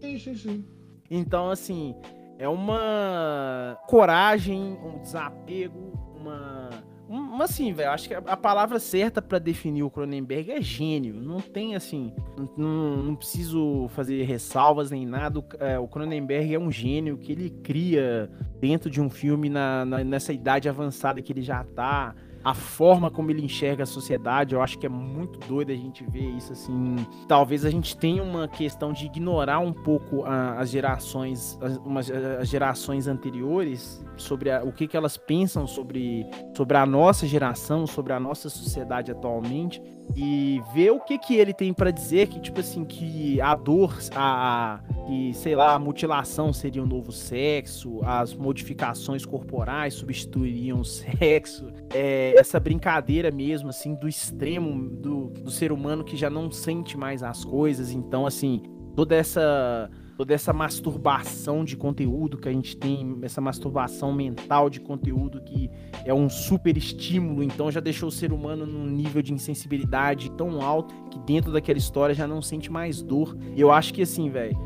Sim, 0.00 0.18
sim, 0.18 0.34
sim. 0.34 0.64
Então, 1.10 1.50
assim, 1.50 1.94
é 2.38 2.46
uma 2.48 3.78
coragem, 3.88 4.78
um 4.84 5.00
desapego, 5.00 5.98
uma. 6.14 6.70
Uma 7.06 7.44
assim, 7.44 7.70
velho, 7.74 7.90
acho 7.90 8.08
que 8.08 8.14
a 8.14 8.36
palavra 8.36 8.78
certa 8.78 9.20
para 9.20 9.38
definir 9.38 9.82
o 9.82 9.90
Cronenberg 9.90 10.50
é 10.50 10.60
gênio. 10.62 11.14
Não 11.14 11.38
tem 11.38 11.76
assim, 11.76 12.14
não, 12.56 12.96
não 12.96 13.14
preciso 13.14 13.88
fazer 13.88 14.22
ressalvas 14.24 14.90
nem 14.90 15.04
nada. 15.04 15.38
O, 15.38 15.44
é, 15.60 15.78
o 15.78 15.86
Cronenberg 15.86 16.54
é 16.54 16.58
um 16.58 16.72
gênio 16.72 17.18
que 17.18 17.30
ele 17.30 17.50
cria 17.50 18.30
dentro 18.58 18.88
de 18.88 19.02
um 19.02 19.10
filme 19.10 19.50
na, 19.50 19.84
na, 19.84 20.02
nessa 20.02 20.32
idade 20.32 20.66
avançada 20.66 21.20
que 21.20 21.30
ele 21.30 21.42
já 21.42 21.62
tá 21.62 22.14
a 22.44 22.52
forma 22.52 23.10
como 23.10 23.30
ele 23.30 23.42
enxerga 23.42 23.84
a 23.84 23.86
sociedade, 23.86 24.54
eu 24.54 24.60
acho 24.60 24.78
que 24.78 24.84
é 24.84 24.88
muito 24.88 25.38
doido 25.48 25.72
a 25.72 25.76
gente 25.76 26.04
ver 26.04 26.28
isso 26.28 26.52
assim. 26.52 26.96
Talvez 27.26 27.64
a 27.64 27.70
gente 27.70 27.96
tenha 27.96 28.22
uma 28.22 28.46
questão 28.46 28.92
de 28.92 29.06
ignorar 29.06 29.60
um 29.60 29.72
pouco 29.72 30.24
a, 30.24 30.60
as 30.60 30.70
gerações, 30.70 31.58
as, 31.62 31.78
umas, 31.78 32.10
as 32.10 32.48
gerações 32.48 33.06
anteriores 33.06 34.04
sobre 34.16 34.50
a, 34.50 34.62
o 34.62 34.72
que, 34.72 34.86
que 34.86 34.96
elas 34.96 35.16
pensam 35.16 35.66
sobre, 35.66 36.26
sobre 36.54 36.76
a 36.76 36.84
nossa 36.84 37.26
geração, 37.26 37.86
sobre 37.86 38.12
a 38.12 38.20
nossa 38.20 38.50
sociedade 38.50 39.10
atualmente 39.10 39.80
e 40.14 40.60
ver 40.74 40.90
o 40.90 41.00
que 41.00 41.18
que 41.18 41.36
ele 41.36 41.54
tem 41.54 41.72
para 41.72 41.90
dizer 41.90 42.28
que 42.28 42.38
tipo 42.38 42.60
assim 42.60 42.84
que 42.84 43.40
a 43.40 43.54
dor 43.54 43.96
a, 44.14 44.80
que 45.06 45.32
sei 45.34 45.54
lá 45.54 45.74
a 45.74 45.78
mutilação 45.78 46.52
seria 46.52 46.82
um 46.82 46.86
novo 46.86 47.12
sexo 47.12 48.00
as 48.04 48.34
modificações 48.34 49.24
corporais 49.24 49.94
substituiriam 49.94 50.80
o 50.80 50.84
sexo 50.84 51.72
é, 51.92 52.34
essa 52.38 52.58
brincadeira 52.58 53.30
mesmo 53.30 53.68
assim 53.68 53.94
do 53.94 54.08
extremo 54.08 54.88
do, 54.90 55.26
do 55.28 55.50
ser 55.50 55.72
humano 55.72 56.04
que 56.04 56.16
já 56.16 56.30
não 56.30 56.50
sente 56.50 56.96
mais 56.96 57.22
as 57.22 57.44
coisas 57.44 57.90
então 57.90 58.26
assim 58.26 58.62
toda 58.94 59.14
essa 59.14 59.90
toda 60.16 60.32
essa 60.32 60.52
masturbação 60.52 61.64
de 61.64 61.76
conteúdo 61.76 62.38
que 62.38 62.48
a 62.48 62.52
gente 62.52 62.76
tem, 62.76 63.18
essa 63.22 63.40
masturbação 63.40 64.12
mental 64.12 64.70
de 64.70 64.80
conteúdo 64.80 65.40
que 65.40 65.70
é 66.04 66.14
um 66.14 66.28
super 66.28 66.76
estímulo, 66.76 67.42
então 67.42 67.70
já 67.70 67.80
deixou 67.80 68.08
o 68.08 68.12
ser 68.12 68.32
humano 68.32 68.66
num 68.66 68.86
nível 68.86 69.22
de 69.22 69.32
insensibilidade 69.32 70.30
tão 70.32 70.62
alto 70.62 70.94
que 71.10 71.18
dentro 71.20 71.52
daquela 71.52 71.78
história 71.78 72.14
já 72.14 72.26
não 72.26 72.40
sente 72.40 72.70
mais 72.70 73.02
dor. 73.02 73.36
E 73.54 73.60
eu 73.60 73.72
acho 73.72 73.92
que 73.92 74.02
assim, 74.02 74.30
velho, 74.30 74.56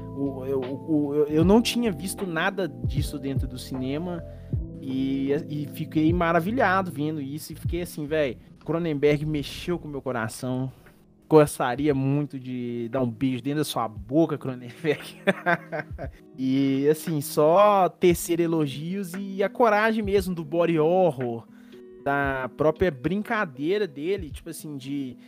eu, 0.46 0.46
eu, 0.46 1.26
eu 1.28 1.44
não 1.44 1.60
tinha 1.62 1.92
visto 1.92 2.26
nada 2.26 2.68
disso 2.68 3.18
dentro 3.18 3.46
do 3.46 3.58
cinema. 3.58 4.22
E, 4.80 5.32
e 5.48 5.68
fiquei 5.74 6.12
maravilhado 6.12 6.90
vendo 6.90 7.20
isso 7.20 7.52
e 7.52 7.56
fiquei 7.56 7.82
assim, 7.82 8.06
velho. 8.06 8.38
Cronenberg 8.64 9.24
mexeu 9.26 9.78
com 9.78 9.88
o 9.88 9.90
meu 9.90 10.02
coração 10.02 10.72
gostaria 11.28 11.94
muito 11.94 12.38
de 12.40 12.88
dar 12.90 13.02
um 13.02 13.10
beijo 13.10 13.42
dentro 13.42 13.58
da 13.58 13.64
sua 13.64 13.86
boca, 13.86 14.38
Cronenberg. 14.38 15.20
e 16.36 16.88
assim, 16.88 17.20
só 17.20 17.88
tecer 17.88 18.40
elogios 18.40 19.12
e 19.14 19.42
a 19.42 19.48
coragem 19.48 20.02
mesmo 20.02 20.34
do 20.34 20.42
body 20.42 20.78
horror, 20.78 21.46
da 22.02 22.50
própria 22.56 22.90
brincadeira 22.90 23.86
dele, 23.86 24.30
tipo 24.30 24.48
assim, 24.48 24.78
de 24.78 25.18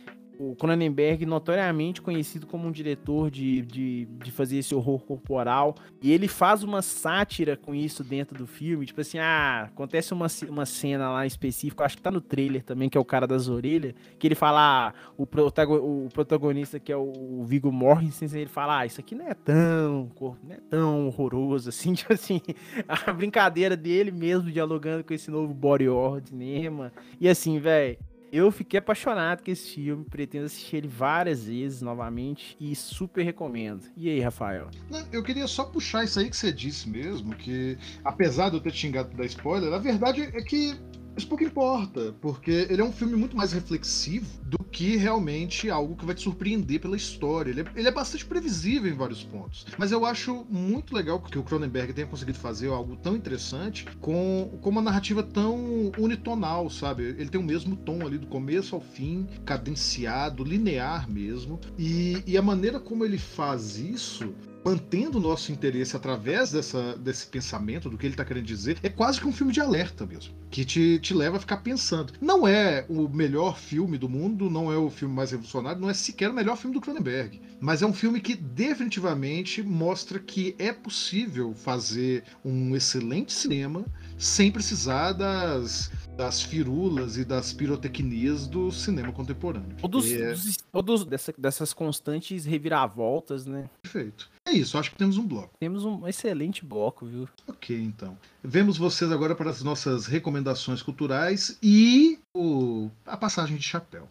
o 0.41 0.55
Cronenberg, 0.55 1.23
notoriamente 1.25 2.01
conhecido 2.01 2.47
como 2.47 2.67
um 2.67 2.71
diretor 2.71 3.29
de, 3.29 3.61
de, 3.61 4.05
de, 4.05 4.31
fazer 4.31 4.57
esse 4.57 4.73
horror 4.73 4.99
corporal, 4.99 5.75
e 6.01 6.11
ele 6.11 6.27
faz 6.27 6.63
uma 6.63 6.81
sátira 6.81 7.55
com 7.55 7.75
isso 7.75 8.03
dentro 8.03 8.35
do 8.37 8.47
filme, 8.47 8.85
tipo 8.85 8.99
assim, 9.01 9.19
ah, 9.19 9.69
acontece 9.71 10.13
uma, 10.13 10.25
uma 10.49 10.65
cena 10.65 11.11
lá 11.11 11.27
específica, 11.27 11.85
acho 11.85 11.97
que 11.97 12.01
tá 12.01 12.09
no 12.09 12.19
trailer 12.19 12.63
também, 12.63 12.89
que 12.89 12.97
é 12.97 13.01
o 13.01 13.05
cara 13.05 13.27
das 13.27 13.47
orelhas, 13.47 13.93
que 14.17 14.27
ele 14.27 14.33
fala, 14.33 14.87
ah, 14.87 14.93
o, 15.15 15.23
o 15.23 16.09
protagonista 16.11 16.79
que 16.79 16.91
é 16.91 16.97
o 16.97 17.43
Viggo 17.45 17.71
Mortensen, 17.71 18.27
ele 18.33 18.49
fala, 18.49 18.79
ah, 18.79 18.85
isso 18.85 18.99
aqui 18.99 19.13
não 19.13 19.27
é 19.27 19.35
tão, 19.35 20.11
não 20.19 20.55
é 20.55 20.59
tão 20.69 21.07
horroroso 21.07 21.69
assim, 21.69 21.93
tipo 21.95 22.13
assim, 22.13 22.41
a 22.87 23.13
brincadeira 23.13 23.77
dele 23.77 24.11
mesmo 24.11 24.51
dialogando 24.51 25.03
com 25.03 25.13
esse 25.13 25.29
novo 25.29 25.53
body 25.53 25.87
horror 25.87 26.19
de 26.19 26.29
cinema, 26.29 26.91
e 27.19 27.29
assim, 27.29 27.59
velho, 27.59 27.97
eu 28.31 28.51
fiquei 28.51 28.79
apaixonado 28.79 29.43
com 29.43 29.51
esse 29.51 29.69
filme, 29.69 30.05
pretendo 30.05 30.45
assistir 30.45 30.77
ele 30.77 30.87
várias 30.87 31.45
vezes 31.45 31.81
novamente 31.81 32.55
e 32.59 32.75
super 32.75 33.23
recomendo. 33.23 33.85
E 33.97 34.09
aí, 34.09 34.19
Rafael? 34.21 34.69
eu 35.11 35.21
queria 35.21 35.47
só 35.47 35.65
puxar 35.65 36.03
isso 36.03 36.19
aí 36.19 36.29
que 36.29 36.37
você 36.37 36.51
disse 36.51 36.89
mesmo, 36.89 37.35
que 37.35 37.77
apesar 38.03 38.49
de 38.49 38.55
eu 38.55 38.61
ter 38.61 38.73
xingado 38.73 39.15
da 39.15 39.25
spoiler, 39.25 39.73
a 39.73 39.77
verdade 39.77 40.21
é 40.21 40.41
que 40.41 40.79
isso 41.15 41.27
pouco 41.27 41.43
importa, 41.43 42.15
porque 42.21 42.67
ele 42.69 42.81
é 42.81 42.85
um 42.85 42.91
filme 42.91 43.15
muito 43.15 43.35
mais 43.35 43.51
reflexivo 43.51 44.25
do 44.43 44.57
que 44.63 44.95
realmente 44.95 45.69
algo 45.69 45.95
que 45.95 46.05
vai 46.05 46.15
te 46.15 46.21
surpreender 46.21 46.79
pela 46.79 46.95
história. 46.95 47.51
Ele 47.51 47.61
é, 47.61 47.65
ele 47.75 47.87
é 47.87 47.91
bastante 47.91 48.25
previsível 48.25 48.91
em 48.91 48.95
vários 48.95 49.23
pontos. 49.23 49.65
Mas 49.77 49.91
eu 49.91 50.05
acho 50.05 50.45
muito 50.49 50.95
legal 50.95 51.19
que 51.19 51.37
o 51.37 51.43
Cronenberg 51.43 51.93
tenha 51.93 52.07
conseguido 52.07 52.37
fazer 52.37 52.69
algo 52.69 52.95
tão 52.95 53.15
interessante 53.15 53.85
com, 53.99 54.57
com 54.61 54.69
uma 54.69 54.81
narrativa 54.81 55.21
tão 55.21 55.91
unitonal, 55.97 56.69
sabe? 56.69 57.03
Ele 57.03 57.29
tem 57.29 57.39
o 57.39 57.43
mesmo 57.43 57.75
tom 57.75 58.05
ali 58.05 58.17
do 58.17 58.27
começo 58.27 58.75
ao 58.75 58.81
fim, 58.81 59.27
cadenciado, 59.45 60.43
linear 60.43 61.09
mesmo. 61.09 61.59
E, 61.77 62.23
e 62.25 62.37
a 62.37 62.41
maneira 62.41 62.79
como 62.79 63.03
ele 63.03 63.17
faz 63.17 63.77
isso 63.77 64.33
mantendo 64.63 65.17
o 65.17 65.21
nosso 65.21 65.51
interesse 65.51 65.95
através 65.95 66.51
dessa, 66.51 66.95
desse 66.97 67.27
pensamento, 67.27 67.89
do 67.89 67.97
que 67.97 68.05
ele 68.05 68.13
está 68.13 68.25
querendo 68.25 68.45
dizer, 68.45 68.77
é 68.83 68.89
quase 68.89 69.19
que 69.19 69.27
um 69.27 69.33
filme 69.33 69.51
de 69.51 69.59
alerta 69.59 70.05
mesmo. 70.05 70.33
Que 70.49 70.65
te, 70.65 70.99
te 70.99 71.13
leva 71.13 71.37
a 71.37 71.39
ficar 71.39 71.57
pensando. 71.57 72.13
Não 72.21 72.47
é 72.47 72.85
o 72.89 73.07
melhor 73.07 73.57
filme 73.57 73.97
do 73.97 74.09
mundo, 74.09 74.49
não 74.49 74.71
é 74.71 74.77
o 74.77 74.89
filme 74.89 75.13
mais 75.13 75.31
revolucionário, 75.31 75.81
não 75.81 75.89
é 75.89 75.93
sequer 75.93 76.29
o 76.29 76.33
melhor 76.33 76.57
filme 76.57 76.73
do 76.73 76.81
Cronenberg. 76.81 77.41
Mas 77.59 77.81
é 77.81 77.85
um 77.85 77.93
filme 77.93 78.19
que 78.19 78.35
definitivamente 78.35 79.61
mostra 79.63 80.19
que 80.19 80.55
é 80.57 80.71
possível 80.71 81.53
fazer 81.53 82.23
um 82.43 82.75
excelente 82.75 83.33
cinema 83.33 83.85
sem 84.17 84.51
precisar 84.51 85.13
das, 85.13 85.91
das 86.15 86.41
firulas 86.41 87.17
e 87.17 87.25
das 87.25 87.53
pirotecnias 87.53 88.47
do 88.47 88.71
cinema 88.71 89.11
contemporâneo. 89.11 89.75
Ou, 89.81 89.89
dos, 89.89 90.11
é... 90.11 90.31
dos, 90.31 90.57
ou 90.71 90.81
dos, 90.81 91.05
dessa, 91.05 91.33
dessas 91.37 91.73
constantes 91.73 92.45
reviravoltas, 92.45 93.45
né? 93.45 93.69
Perfeito. 93.81 94.29
É 94.47 94.51
isso, 94.51 94.77
acho 94.77 94.91
que 94.91 94.97
temos 94.97 95.17
um 95.17 95.25
bloco. 95.25 95.51
Temos 95.59 95.85
um 95.85 96.07
excelente 96.07 96.65
bloco, 96.65 97.05
viu? 97.05 97.27
Ok, 97.47 97.75
então. 97.75 98.17
Vemos 98.43 98.77
vocês 98.77 99.11
agora 99.11 99.35
para 99.35 99.49
as 99.49 99.63
nossas 99.63 100.05
recomendações 100.05 100.81
culturais 100.81 101.57
e 101.61 102.19
o, 102.35 102.89
a 103.05 103.17
passagem 103.17 103.57
de 103.57 103.63
chapéu. 103.63 104.07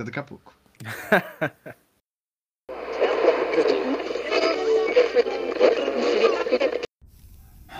Até 0.00 0.10
daqui 0.10 0.18
a 0.18 0.22
pouco. 0.22 0.54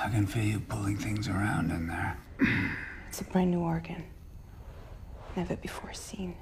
I 0.03 0.09
can 0.09 0.27
feel 0.27 0.45
you 0.45 0.61
pulling 0.61 0.97
things 0.97 1.29
around 1.29 1.71
in 1.71 1.87
there. 1.87 2.17
it's 3.11 3.21
a 3.21 3.25
brand 3.25 3.51
new 3.51 3.59
organ. 3.59 4.05
Never 5.37 5.57
before 5.57 5.93
seen. 5.93 6.37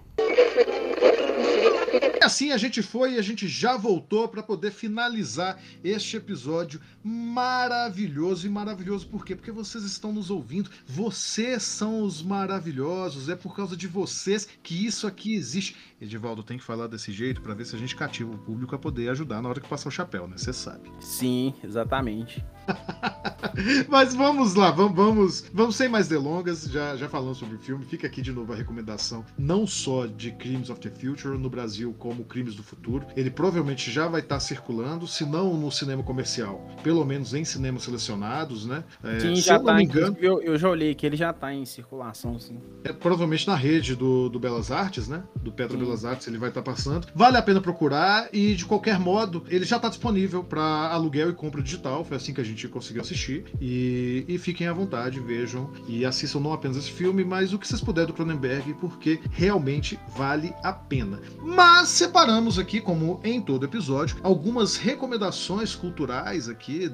E 2.21 2.25
assim 2.25 2.51
a 2.51 2.57
gente 2.57 2.83
foi 2.83 3.15
e 3.15 3.19
a 3.19 3.23
gente 3.23 3.47
já 3.47 3.77
voltou 3.77 4.29
para 4.29 4.43
poder 4.43 4.73
finalizar 4.73 5.61
este 5.85 6.17
episódio 6.17 6.81
maravilhoso. 7.03 8.47
E 8.47 8.51
maravilhoso 8.51 9.07
por 9.07 9.25
quê? 9.25 9.37
Porque 9.37 9.53
vocês 9.53 9.85
estão 9.85 10.13
nos 10.13 10.29
ouvindo. 10.29 10.69
Vocês 10.87 11.63
são 11.63 12.03
os 12.03 12.23
maravilhosos. 12.23 13.29
É 13.29 13.37
por 13.37 13.55
causa 13.55 13.77
de 13.77 13.87
vocês 13.87 14.49
que 14.63 14.85
isso 14.87 15.07
aqui 15.07 15.35
existe. 15.35 15.77
Edivaldo 16.01 16.43
tem 16.43 16.59
que 16.59 16.65
falar 16.65 16.87
desse 16.89 17.13
jeito 17.13 17.41
para 17.41 17.55
ver 17.55 17.65
se 17.65 17.75
a 17.75 17.79
gente 17.79 17.95
cativa 17.95 18.33
o 18.33 18.39
público 18.39 18.75
a 18.75 18.79
poder 18.79 19.09
ajudar 19.11 19.41
na 19.41 19.49
hora 19.49 19.61
que 19.61 19.69
passar 19.69 19.89
o 19.89 19.93
chapéu, 19.93 20.27
né? 20.27 20.37
Você 20.37 20.53
sabe. 20.53 20.91
Sim, 21.01 21.55
exatamente. 21.63 22.45
Mas 23.89 24.15
vamos 24.15 24.55
lá, 24.55 24.71
vamos, 24.71 24.97
vamos, 24.97 25.45
vamos 25.53 25.77
sem 25.77 25.89
mais 25.89 26.09
delongas. 26.09 26.65
Já, 26.65 26.97
já 26.97 27.09
falamos 27.09 27.39
sobre 27.39 27.57
o 27.57 27.59
filme. 27.59 27.85
Fica 27.85 28.07
aqui 28.07 28.21
de 28.21 28.33
novo 28.33 28.53
a 28.53 28.57
recomendação, 28.57 29.25
não 29.39 29.67
só 29.67 30.07
de 30.07 30.33
Crimes 30.33 30.69
of 30.69 30.81
the 30.81 30.91
Future 30.91 31.38
no 31.39 31.51
Brasil, 31.51 31.95
como 31.99 32.25
Crimes 32.25 32.55
do 32.55 32.63
Futuro. 32.63 33.07
Ele 33.17 33.31
provavelmente 33.31 33.91
já 33.91 34.07
vai 34.09 34.21
estar 34.21 34.41
circulando, 34.41 35.07
se 35.07 35.25
não 35.25 35.55
no 35.57 35.71
cinema 35.71 36.03
comercial, 36.03 36.67
pelo 36.83 37.05
menos 37.05 37.35
em 37.35 37.45
cinemas 37.45 37.83
selecionados, 37.83 38.67
né? 38.67 38.85
É, 39.03 39.21
sim, 39.21 39.37
já 39.37 39.59
tá, 39.59 39.81
engano, 39.83 40.17
eu, 40.21 40.41
eu, 40.43 40.59
já 40.59 40.69
olhei 40.69 40.95
que 40.95 41.07
ele 41.07 41.17
já 41.17 41.31
está 41.31 41.53
em 41.53 41.65
circulação, 41.65 42.39
sim. 42.39 42.59
É, 42.85 42.93
provavelmente 42.93 43.47
na 43.47 43.55
rede 43.55 43.95
do, 43.95 44.29
do 44.29 44.39
Belas 44.39 44.71
Artes, 44.71 45.09
né? 45.09 45.23
Do 45.37 45.53
Pedro 45.53 45.79
sim. 45.79 45.85
Belas 45.85 46.05
Artes 46.05 46.27
ele 46.27 46.39
vai 46.39 46.49
estar 46.49 46.63
passando. 46.63 47.09
Vale 47.15 47.37
a 47.37 47.43
pena 47.43 47.61
procurar 47.61 48.29
e, 48.33 48.55
de 48.55 48.65
qualquer 48.65 48.99
modo, 48.99 49.45
ele 49.49 49.65
já 49.65 49.77
está 49.77 49.89
disponível 49.89 50.43
para 50.43 50.63
aluguel 50.93 51.31
e 51.31 51.33
compra 51.33 51.63
digital. 51.63 52.05
Foi 52.05 52.17
assim 52.17 52.35
que 52.35 52.41
a 52.41 52.45
gente 52.45 52.67
conseguiu 52.69 53.03
assistir. 53.03 53.45
E, 53.61 54.25
e 54.29 54.39
fiquem 54.39 54.67
à 54.67 54.73
vontade, 54.73 55.21
vejam 55.21 55.71
e 55.87 56.05
assistam 56.05 56.41
não 56.41 56.53
apenas 56.53 56.77
esse 56.77 56.91
filme, 56.91 57.25
mas 57.25 57.53
o 57.53 57.59
que 57.59 57.67
vocês 57.67 57.81
puderem 57.81 58.09
do 58.09 58.15
Cronenberg, 58.15 58.75
porque 58.75 59.21
realmente 59.31 59.99
vale 60.17 60.55
a 60.63 60.73
pena. 60.73 61.21
Mas 61.43 61.89
separamos 61.89 62.59
aqui, 62.59 62.81
como 62.81 63.21
em 63.25 63.41
todo 63.41 63.65
episódio, 63.65 64.17
algumas 64.23 64.77
recomendações 64.77 65.75
culturais 65.75 66.49
aqui 66.49 66.91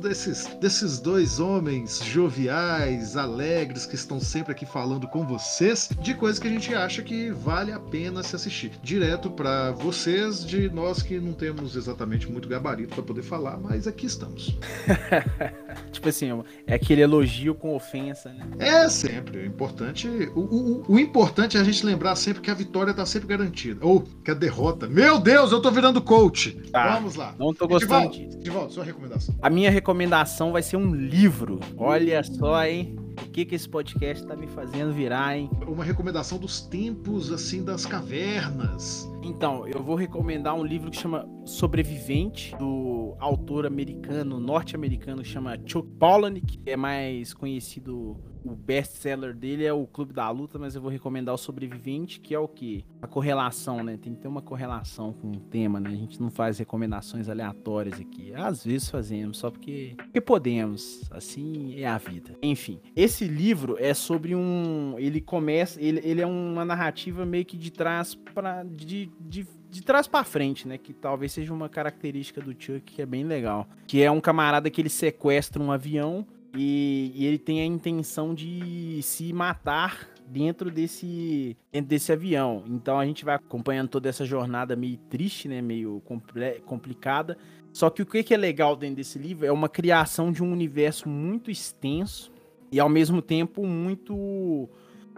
desses, 0.00 0.46
desses 0.60 0.98
dois 0.98 1.40
homens 1.40 2.00
joviais, 2.04 3.16
alegres, 3.16 3.86
que 3.86 3.94
estão 3.94 4.20
sempre 4.20 4.52
aqui 4.52 4.66
falando 4.66 5.06
com 5.08 5.26
vocês, 5.26 5.88
de 6.00 6.14
coisas 6.14 6.38
que 6.38 6.48
a 6.48 6.50
gente 6.50 6.74
acha 6.74 7.02
que 7.02 7.30
vale 7.30 7.72
a 7.72 7.78
pena 7.78 8.22
se 8.22 8.36
assistir. 8.36 8.72
Direto 8.82 9.30
para 9.30 9.72
vocês, 9.72 10.44
de 10.44 10.68
nós 10.68 11.02
que 11.02 11.18
não 11.18 11.32
temos 11.32 11.76
exatamente 11.76 12.30
muito 12.30 12.48
gabarito 12.48 12.94
para 12.94 13.02
poder 13.02 13.22
falar, 13.22 13.58
mas 13.58 13.86
aqui 13.86 14.06
estamos. 14.06 14.56
tipo 16.12 16.42
assim, 16.42 16.44
é 16.66 16.74
aquele 16.74 17.02
elogio 17.02 17.54
com 17.54 17.74
ofensa, 17.74 18.32
né? 18.32 18.46
É 18.58 18.88
sempre. 18.88 19.38
O 19.38 19.46
importante, 19.46 20.08
o, 20.34 20.40
o, 20.40 20.92
o 20.92 20.98
importante 20.98 21.56
é 21.56 21.60
a 21.60 21.64
gente 21.64 21.84
lembrar 21.84 22.16
sempre 22.16 22.42
que 22.42 22.50
a 22.50 22.54
vitória 22.54 22.92
tá 22.94 23.04
sempre 23.06 23.28
garantida. 23.28 23.84
Ou 23.84 24.00
que 24.24 24.30
a 24.30 24.34
derrota. 24.34 24.86
Meu 24.88 25.18
Deus, 25.18 25.52
eu 25.52 25.60
tô 25.60 25.70
virando 25.70 26.00
coach. 26.00 26.52
Tá, 26.72 26.94
Vamos 26.96 27.14
lá. 27.14 27.34
Não 27.38 27.52
tô 27.52 27.66
gostando 27.66 28.10
disso. 28.10 28.38
De 28.38 28.50
volta, 28.50 28.72
sua 28.72 28.84
recomendação. 28.84 29.34
A 29.40 29.50
minha 29.50 29.70
recomendação 29.70 30.52
vai 30.52 30.62
ser 30.62 30.76
um 30.76 30.94
livro. 30.94 31.60
Olha 31.76 32.22
só, 32.22 32.64
hein? 32.64 32.96
O 33.26 33.30
que 33.30 33.44
que 33.44 33.54
esse 33.54 33.68
podcast 33.68 34.24
tá 34.26 34.36
me 34.36 34.46
fazendo 34.46 34.92
virar, 34.92 35.36
hein? 35.36 35.50
Uma 35.66 35.84
recomendação 35.84 36.38
dos 36.38 36.60
tempos, 36.60 37.32
assim, 37.32 37.64
das 37.64 37.84
cavernas. 37.84 39.08
Então, 39.22 39.66
eu 39.66 39.82
vou 39.82 39.96
recomendar 39.96 40.54
um 40.54 40.64
livro 40.64 40.90
que 40.90 40.96
chama 40.96 41.28
Sobrevivente, 41.44 42.56
do 42.56 43.14
autor 43.18 43.66
americano, 43.66 44.38
norte-americano, 44.38 45.24
chama 45.24 45.58
Chuck 45.66 45.88
Palahniuk, 45.98 46.58
que 46.58 46.70
é 46.70 46.76
mais 46.76 47.34
conhecido 47.34 48.16
o 48.44 48.54
best-seller 48.54 49.34
dele 49.34 49.64
é 49.64 49.72
o 49.72 49.86
Clube 49.86 50.12
da 50.12 50.28
Luta, 50.30 50.58
mas 50.58 50.74
eu 50.74 50.80
vou 50.80 50.90
recomendar 50.90 51.34
o 51.34 51.38
Sobrevivente, 51.38 52.20
que 52.20 52.34
é 52.34 52.38
o 52.38 52.48
que? 52.48 52.84
A 53.02 53.06
correlação, 53.06 53.82
né? 53.82 53.96
Tem 53.96 54.14
que 54.14 54.20
ter 54.20 54.28
uma 54.28 54.42
correlação 54.42 55.12
com 55.12 55.30
o 55.30 55.40
tema, 55.40 55.78
né? 55.80 55.90
A 55.90 55.96
gente 55.96 56.20
não 56.20 56.30
faz 56.30 56.58
recomendações 56.58 57.28
aleatórias 57.28 58.00
aqui. 58.00 58.32
Às 58.34 58.64
vezes 58.64 58.88
fazemos, 58.88 59.38
só 59.38 59.50
porque, 59.50 59.94
porque 59.96 60.20
podemos. 60.20 61.08
Assim 61.10 61.78
é 61.78 61.86
a 61.86 61.98
vida. 61.98 62.36
Enfim, 62.42 62.80
esse 62.94 63.26
livro 63.26 63.76
é 63.78 63.92
sobre 63.92 64.34
um. 64.34 64.94
Ele 64.98 65.20
começa. 65.20 65.80
Ele, 65.80 66.00
ele 66.02 66.20
é 66.20 66.26
uma 66.26 66.64
narrativa 66.64 67.26
meio 67.26 67.44
que 67.44 67.56
de 67.56 67.70
trás 67.70 68.14
para. 68.14 68.62
De, 68.62 69.07
de, 69.20 69.46
de 69.70 69.82
trás 69.82 70.06
para 70.06 70.24
frente, 70.24 70.66
né? 70.66 70.78
Que 70.78 70.92
talvez 70.92 71.32
seja 71.32 71.52
uma 71.52 71.68
característica 71.68 72.40
do 72.40 72.52
Chuck 72.52 72.80
que 72.80 73.02
é 73.02 73.06
bem 73.06 73.24
legal. 73.24 73.68
Que 73.86 74.02
é 74.02 74.10
um 74.10 74.20
camarada 74.20 74.70
que 74.70 74.80
ele 74.80 74.88
sequestra 74.88 75.62
um 75.62 75.70
avião 75.70 76.26
e, 76.54 77.12
e, 77.14 77.26
ele 77.26 77.38
tem 77.38 77.60
a 77.60 77.64
intenção 77.64 78.34
de 78.34 79.00
se 79.02 79.32
matar 79.32 80.08
dentro 80.26 80.70
desse, 80.70 81.56
dentro 81.72 81.88
desse 81.88 82.12
avião. 82.12 82.64
Então 82.66 82.98
a 82.98 83.04
gente 83.04 83.24
vai 83.24 83.34
acompanhando 83.34 83.88
toda 83.88 84.08
essa 84.08 84.24
jornada 84.24 84.74
meio 84.74 84.96
triste, 85.10 85.48
né? 85.48 85.60
Meio 85.60 86.02
complicada. 86.64 87.36
Só 87.72 87.90
que 87.90 88.02
o 88.02 88.06
que 88.06 88.32
é 88.32 88.36
legal 88.36 88.74
dentro 88.74 88.96
desse 88.96 89.18
livro 89.18 89.46
é 89.46 89.52
uma 89.52 89.68
criação 89.68 90.32
de 90.32 90.42
um 90.42 90.52
universo 90.52 91.08
muito 91.08 91.50
extenso 91.50 92.32
e 92.72 92.80
ao 92.80 92.88
mesmo 92.88 93.22
tempo 93.22 93.66
muito 93.66 94.68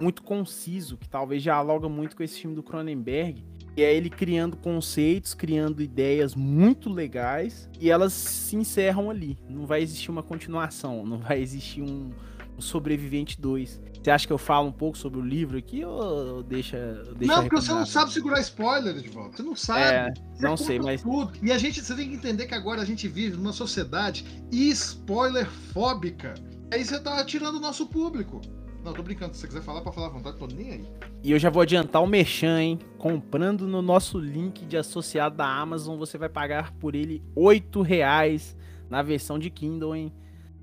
muito 0.01 0.23
conciso, 0.23 0.97
que 0.97 1.09
talvez 1.09 1.43
dialoga 1.43 1.87
muito 1.89 2.17
com 2.17 2.23
esse 2.23 2.41
filme 2.41 2.57
do 2.57 2.63
Cronenberg, 2.63 3.45
e 3.77 3.83
é 3.83 3.95
ele 3.95 4.11
criando 4.11 4.57
conceitos, 4.57 5.35
criando 5.35 5.83
ideias 5.83 6.35
muito 6.35 6.91
legais 6.91 7.69
e 7.79 7.91
elas 7.91 8.13
se 8.13 8.57
encerram 8.57 9.11
ali. 9.11 9.39
Não 9.49 9.67
vai 9.67 9.83
existir 9.83 10.11
uma 10.11 10.23
continuação, 10.23 11.07
não 11.07 11.19
vai 11.19 11.41
existir 11.41 11.83
um, 11.83 12.11
um 12.57 12.61
Sobrevivente 12.61 13.41
2. 13.41 13.81
Você 14.03 14.11
acha 14.11 14.27
que 14.27 14.33
eu 14.33 14.39
falo 14.39 14.69
um 14.69 14.73
pouco 14.73 14.97
sobre 14.97 15.21
o 15.21 15.23
livro 15.23 15.59
aqui 15.59 15.85
ou 15.85 16.43
deixa. 16.43 17.03
deixa 17.17 17.35
não, 17.35 17.43
porque 17.43 17.57
você 17.57 17.73
não 17.73 17.85
sabe 17.85 18.13
segurar 18.13 18.41
spoiler 18.41 18.95
de 18.95 19.09
volta. 19.09 19.37
Você 19.37 19.43
não 19.43 19.55
sabe. 19.55 19.81
É, 19.81 20.13
não 20.41 20.57
sei, 20.57 20.79
mas. 20.79 21.03
Tudo. 21.03 21.33
E 21.43 21.53
a 21.53 21.59
gente, 21.59 21.83
você 21.83 21.95
tem 21.95 22.09
que 22.09 22.15
entender 22.15 22.47
que 22.47 22.55
agora 22.55 22.81
a 22.81 22.85
gente 22.85 23.07
vive 23.07 23.37
numa 23.37 23.53
sociedade 23.53 24.25
spoilerfóbica. 24.51 26.33
Aí 26.73 26.83
você 26.83 26.99
tá 26.99 27.23
tirando 27.25 27.57
o 27.57 27.61
nosso 27.61 27.87
público. 27.87 28.41
Não, 28.85 28.95
tô 28.95 29.03
brincando. 29.03 29.35
Se 29.35 29.41
você 29.41 29.47
quiser 29.49 29.63
falar, 29.63 29.83
pra 29.83 29.93
falar 29.93 30.07
à 30.07 30.11
vontade, 30.11 30.39
tô 30.39 30.47
nem 30.47 30.71
aí. 30.71 30.89
E 31.23 31.33
eu 31.33 31.39
já 31.39 31.51
vou 31.51 31.63
adiantar 31.63 32.03
o 32.03 32.07
Merchan, 32.07 32.61
hein? 32.61 32.79
Comprando 32.97 33.69
no 33.69 33.83
nosso 33.83 34.19
link 34.19 34.65
de 34.65 34.77
associado 34.77 35.37
da 35.37 35.47
Amazon, 35.47 35.99
você 35.99 36.17
vai 36.17 36.29
pagar 36.29 36.73
por 36.73 36.95
ele 36.95 37.23
R$ 37.37 37.83
reais 37.85 38.57
na 38.89 39.03
versão 39.03 39.39
de 39.39 39.51
Kindle, 39.51 39.95
hein? 39.95 40.13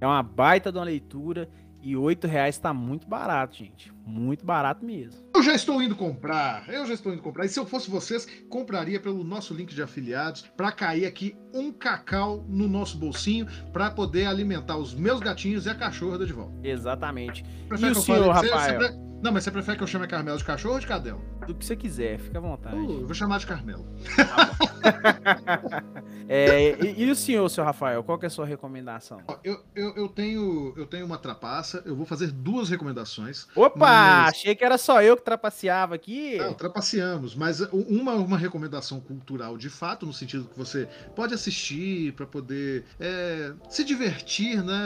É 0.02 0.06
uma 0.06 0.24
baita 0.24 0.72
de 0.72 0.78
uma 0.78 0.84
leitura 0.84 1.50
e 1.88 1.96
R$ 1.96 2.28
reais 2.28 2.58
tá 2.58 2.74
muito 2.74 3.08
barato, 3.08 3.56
gente. 3.56 3.94
Muito 4.06 4.46
barato 4.46 4.86
mesmo. 4.86 5.22
Eu 5.34 5.42
já 5.42 5.54
estou 5.54 5.82
indo 5.82 5.96
comprar. 5.96 6.68
Eu 6.68 6.86
já 6.86 6.94
estou 6.94 7.14
indo 7.14 7.22
comprar. 7.22 7.46
E 7.46 7.50
se 7.50 7.58
eu 7.58 7.66
fosse 7.66 7.90
vocês, 7.90 8.28
compraria 8.50 9.00
pelo 9.00 9.24
nosso 9.24 9.54
link 9.54 9.74
de 9.74 9.82
afiliados 9.82 10.42
para 10.58 10.72
cair 10.72 11.06
aqui 11.06 11.36
um 11.54 11.72
cacau 11.72 12.44
no 12.50 12.68
nosso 12.68 12.98
bolsinho 12.98 13.48
para 13.72 13.90
poder 13.90 14.26
alimentar 14.26 14.76
os 14.76 14.94
meus 14.94 15.22
gatinhos 15.22 15.66
e 15.66 15.70
a 15.70 15.76
cachorra 15.76 16.18
da 16.18 16.26
de 16.26 16.34
volta. 16.34 16.54
Exatamente. 16.62 17.46
Prefere 17.70 17.94
e 17.94 17.98
o 17.98 18.02
senhor, 18.02 18.34
Rafael? 18.34 18.80
Você, 18.80 19.07
Não, 19.22 19.32
mas 19.32 19.44
você 19.44 19.52
prefere 19.52 19.78
que 19.78 19.84
eu 19.84 19.88
chame 19.88 20.06
a 20.06 20.08
Carmela 20.08 20.38
de 20.38 20.44
cachorro 20.44 20.76
ou 20.76 20.80
de 20.80 20.86
cadela? 20.86 21.20
Do 21.46 21.56
que 21.56 21.66
você 21.66 21.76
quiser, 21.76 22.20
fica 22.20 22.38
à 22.38 22.42
vontade. 22.42 22.76
Uh, 22.76 23.02
eu 23.02 23.06
vou 23.06 23.16
chamar 23.16 23.40
de 23.40 23.48
Carmela. 23.48 23.84
é, 26.30 26.86
e, 26.86 27.04
e, 27.04 27.10
o 27.10 27.16
senhor, 27.16 27.50
seu 27.50 27.64
Rafael, 27.64 28.04
qual 28.04 28.20
que 28.20 28.26
é 28.26 28.28
a 28.28 28.30
sua 28.30 28.46
recomendação? 28.46 29.22
Eu, 29.44 29.64
eu, 29.76 29.96
eu, 29.96 30.10
tenho, 30.10 30.74
eu 30.78 30.86
tenho 30.86 31.06
uma 31.06 31.18
trapaça, 31.18 31.82
eu 31.86 31.96
vou 31.96 32.06
fazer 32.06 32.32
duas 32.32 32.70
recomendações. 32.70 33.48
Opa! 33.56 33.80
Mas... 33.80 34.30
Achei 34.30 34.56
que 34.56 34.64
era 34.64 34.78
só 34.78 35.02
eu 35.02 35.18
que 35.18 35.24
trapaceava 35.24 35.96
aqui. 35.96 36.38
Não, 36.38 36.54
trapaceamos, 36.54 37.36
mas 37.36 37.62
uma, 37.72 38.14
uma 38.14 38.38
recomendação 38.38 39.00
cultural 39.00 39.58
de 39.58 39.70
fato, 39.70 40.06
no 40.06 40.14
sentido 40.14 40.46
que 40.46 40.58
você 40.58 40.88
pode 41.16 41.34
assistir 41.34 42.14
para 42.14 42.26
poder 42.26 42.86
é, 43.00 43.54
se 43.70 43.84
divertir, 43.84 44.64
né? 44.64 44.78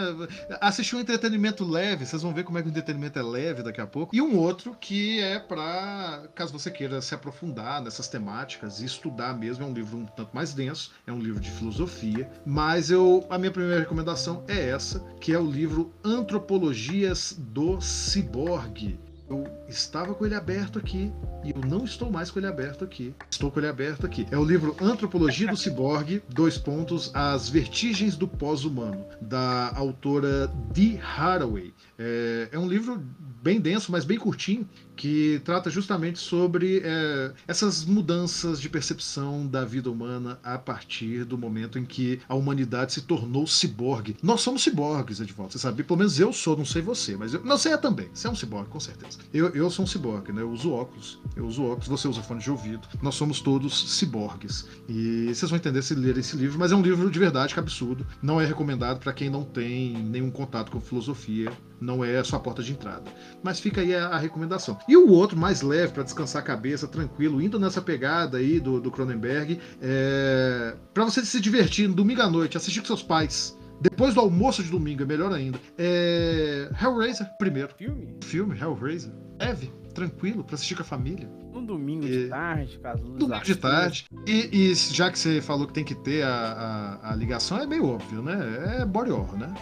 Assistir 0.61 0.95
um 0.95 0.99
entretenimento 0.99 1.65
leve, 1.65 2.05
vocês 2.05 2.21
vão 2.21 2.33
ver 2.33 2.43
como 2.43 2.57
é 2.57 2.61
que 2.61 2.67
o 2.67 2.71
entretenimento 2.71 3.19
é 3.19 3.23
leve 3.23 3.63
daqui 3.63 3.81
a 3.81 3.87
pouco. 3.87 4.15
E 4.15 4.20
um 4.21 4.37
outro 4.37 4.75
que 4.79 5.19
é 5.19 5.39
para 5.39 6.27
caso 6.35 6.53
você 6.53 6.69
queira 6.69 7.01
se 7.01 7.13
aprofundar 7.13 7.81
nessas 7.81 8.07
temáticas 8.07 8.81
e 8.81 8.85
estudar 8.85 9.37
mesmo, 9.37 9.63
é 9.63 9.67
um 9.67 9.73
livro 9.73 9.97
um 9.97 10.05
tanto 10.05 10.35
mais 10.35 10.53
denso, 10.53 10.91
é 11.05 11.11
um 11.11 11.19
livro 11.19 11.39
de 11.39 11.51
filosofia, 11.51 12.29
mas 12.45 12.91
eu 12.91 13.25
a 13.29 13.37
minha 13.37 13.51
primeira 13.51 13.79
recomendação 13.79 14.43
é 14.47 14.69
essa, 14.69 14.99
que 15.19 15.33
é 15.33 15.39
o 15.39 15.49
livro 15.49 15.93
Antropologias 16.03 17.35
do 17.37 17.79
Ciborgue, 17.81 18.99
eu 19.31 19.47
estava 19.69 20.13
com 20.13 20.25
ele 20.25 20.35
aberto 20.35 20.77
aqui 20.77 21.09
e 21.41 21.51
eu 21.51 21.61
não 21.65 21.85
estou 21.85 22.11
mais 22.11 22.29
com 22.29 22.37
ele 22.37 22.47
aberto 22.47 22.83
aqui. 22.83 23.15
Estou 23.29 23.49
com 23.49 23.61
ele 23.61 23.69
aberto 23.69 24.05
aqui. 24.05 24.27
É 24.29 24.37
o 24.37 24.43
livro 24.43 24.75
Antropologia 24.81 25.47
do 25.47 25.55
Ciborgue, 25.55 26.21
dois 26.27 26.57
pontos, 26.57 27.09
As 27.13 27.47
Vertigens 27.47 28.17
do 28.17 28.27
Pós-Humano, 28.27 29.05
da 29.21 29.71
autora 29.73 30.47
Dee 30.73 30.99
Haraway. 30.99 31.73
É, 32.03 32.49
é 32.53 32.59
um 32.59 32.67
livro 32.67 32.99
bem 33.43 33.59
denso, 33.59 33.91
mas 33.91 34.05
bem 34.05 34.17
curtinho, 34.17 34.67
que 34.95 35.41
trata 35.43 35.69
justamente 35.69 36.19
sobre 36.19 36.81
é, 36.83 37.31
essas 37.47 37.83
mudanças 37.85 38.61
de 38.61 38.69
percepção 38.69 39.47
da 39.47 39.65
vida 39.65 39.89
humana 39.89 40.39
a 40.43 40.57
partir 40.57 41.25
do 41.25 41.37
momento 41.37 41.79
em 41.79 41.85
que 41.85 42.19
a 42.27 42.35
humanidade 42.35 42.93
se 42.93 43.01
tornou 43.01 43.47
ciborgue. 43.47 44.15
Nós 44.21 44.41
somos 44.41 44.63
ciborgues, 44.63 45.19
Edvaldo, 45.19 45.53
você 45.53 45.59
sabe? 45.59 45.83
Pelo 45.83 45.97
menos 45.97 46.19
eu 46.19 46.31
sou, 46.31 46.55
não 46.55 46.65
sei 46.65 46.81
você, 46.81 47.15
mas 47.15 47.33
eu, 47.33 47.43
não 47.43 47.57
sei 47.57 47.73
é 47.73 47.77
também. 47.77 48.09
Você 48.13 48.27
é 48.27 48.29
um 48.29 48.35
ciborgue, 48.35 48.69
com 48.69 48.79
certeza. 48.79 49.19
Eu, 49.33 49.49
eu 49.49 49.69
sou 49.71 49.85
um 49.85 49.87
ciborgue, 49.87 50.31
né? 50.31 50.41
Eu 50.41 50.51
uso 50.51 50.71
óculos, 50.71 51.19
eu 51.35 51.45
uso 51.45 51.63
óculos, 51.63 51.87
você 51.87 52.07
usa 52.07 52.21
fone 52.21 52.41
de 52.41 52.51
ouvido. 52.51 52.87
Nós 53.01 53.15
somos 53.15 53.41
todos 53.41 53.97
ciborgues. 53.97 54.67
E 54.87 55.33
vocês 55.33 55.49
vão 55.49 55.57
entender 55.57 55.81
se 55.81 55.95
lerem 55.95 56.19
esse 56.19 56.35
livro, 56.35 56.59
mas 56.59 56.71
é 56.71 56.75
um 56.75 56.81
livro 56.81 57.09
de 57.09 57.19
verdade 57.19 57.53
que 57.53 57.59
é 57.59 57.63
absurdo. 57.63 58.05
Não 58.21 58.39
é 58.39 58.45
recomendado 58.45 58.99
para 58.99 59.13
quem 59.13 59.29
não 59.29 59.43
tem 59.43 59.93
nenhum 59.97 60.29
contato 60.29 60.71
com 60.71 60.79
filosofia 60.79 61.51
não 61.81 61.90
é 62.03 62.17
a 62.17 62.23
sua 62.23 62.39
porta 62.39 62.63
de 62.63 62.71
entrada. 62.71 63.03
Mas 63.43 63.59
fica 63.59 63.81
aí 63.81 63.93
a, 63.93 64.07
a 64.07 64.17
recomendação. 64.17 64.77
E 64.87 64.95
o 64.95 65.09
outro, 65.09 65.37
mais 65.37 65.61
leve, 65.61 65.93
para 65.93 66.03
descansar 66.03 66.41
a 66.41 66.45
cabeça, 66.45 66.87
tranquilo, 66.87 67.41
indo 67.41 67.59
nessa 67.59 67.81
pegada 67.81 68.37
aí 68.37 68.59
do, 68.59 68.79
do 68.79 68.89
Cronenberg, 68.89 69.59
é... 69.81 70.75
para 70.93 71.03
você 71.03 71.23
se 71.25 71.39
divertir 71.39 71.87
no 71.87 71.95
domingo 71.95 72.21
à 72.21 72.29
noite, 72.29 72.57
assistir 72.57 72.79
com 72.79 72.87
seus 72.87 73.03
pais. 73.03 73.57
Depois 73.81 74.13
do 74.13 74.19
almoço 74.19 74.63
de 74.63 74.69
domingo, 74.69 75.01
é 75.01 75.05
melhor 75.05 75.33
ainda. 75.33 75.59
É... 75.77 76.69
Hellraiser, 76.81 77.27
primeiro. 77.37 77.69
Filme? 77.75 78.15
Filme, 78.23 78.55
Hellraiser. 78.59 79.11
Leve, 79.39 79.73
tranquilo, 79.95 80.43
para 80.43 80.53
assistir 80.55 80.75
com 80.75 80.83
a 80.83 80.85
família. 80.85 81.27
Um 81.53 81.65
domingo 81.65 82.05
de 82.05 82.27
tarde, 82.27 82.79
com 82.79 82.87
as 82.87 83.01
luzes 83.01 83.17
Domingo 83.17 83.43
de 83.43 83.55
tarde. 83.55 84.05
E, 84.27 84.49
e, 84.51 84.75
já 84.75 85.11
que 85.11 85.17
você 85.17 85.41
falou 85.41 85.65
que 85.65 85.73
tem 85.73 85.83
que 85.83 85.95
ter 85.95 86.23
a, 86.23 86.99
a, 87.01 87.11
a 87.11 87.15
ligação, 87.15 87.57
é 87.57 87.65
meio 87.65 87.87
óbvio, 87.87 88.21
né? 88.21 88.79
É 88.81 88.85
body 88.85 89.11
horror, 89.11 89.37
né? 89.37 89.53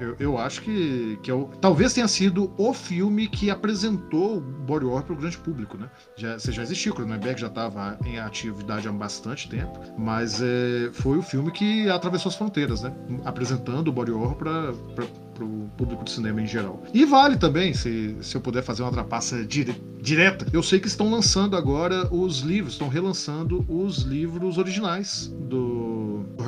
Eu, 0.00 0.16
eu, 0.18 0.38
acho 0.38 0.62
que, 0.62 1.18
que 1.22 1.30
eu, 1.30 1.50
talvez 1.60 1.92
tenha 1.92 2.08
sido 2.08 2.52
o 2.56 2.72
filme 2.74 3.28
que 3.28 3.50
apresentou 3.50 4.38
o 4.38 4.40
body 4.40 4.84
horror 4.84 5.02
para 5.02 5.12
o 5.12 5.16
grande 5.16 5.38
público, 5.38 5.76
né? 5.76 5.88
Já, 6.16 6.38
você 6.38 6.50
já 6.52 6.62
existiu, 6.62 6.92
o 6.92 6.96
Cronenberg 6.96 7.40
já 7.40 7.46
estava 7.46 7.98
em 8.04 8.18
atividade 8.18 8.88
há 8.88 8.92
bastante 8.92 9.48
tempo, 9.48 9.80
mas 9.96 10.40
é, 10.42 10.90
foi 10.92 11.18
o 11.18 11.22
filme 11.22 11.50
que 11.50 11.88
atravessou 11.88 12.30
as 12.30 12.36
fronteiras, 12.36 12.82
né? 12.82 12.92
Apresentando 13.24 13.88
o 13.88 13.92
body 13.92 14.10
horror 14.10 14.34
para 14.36 15.44
o 15.44 15.68
público 15.76 16.04
de 16.04 16.10
cinema 16.10 16.42
em 16.42 16.46
geral. 16.46 16.82
E 16.92 17.04
vale 17.04 17.36
também, 17.36 17.72
se, 17.72 18.16
se 18.20 18.36
eu 18.36 18.40
puder 18.40 18.62
fazer 18.62 18.82
uma 18.82 18.90
trapaça 18.90 19.44
dire, 19.44 19.80
direta, 20.00 20.46
eu 20.52 20.62
sei 20.62 20.80
que 20.80 20.88
estão 20.88 21.10
lançando 21.10 21.56
agora 21.56 22.12
os 22.12 22.40
livros, 22.40 22.74
estão 22.74 22.88
relançando 22.88 23.64
os 23.68 23.98
livros 23.98 24.58
originais 24.58 25.32
do 25.48 25.87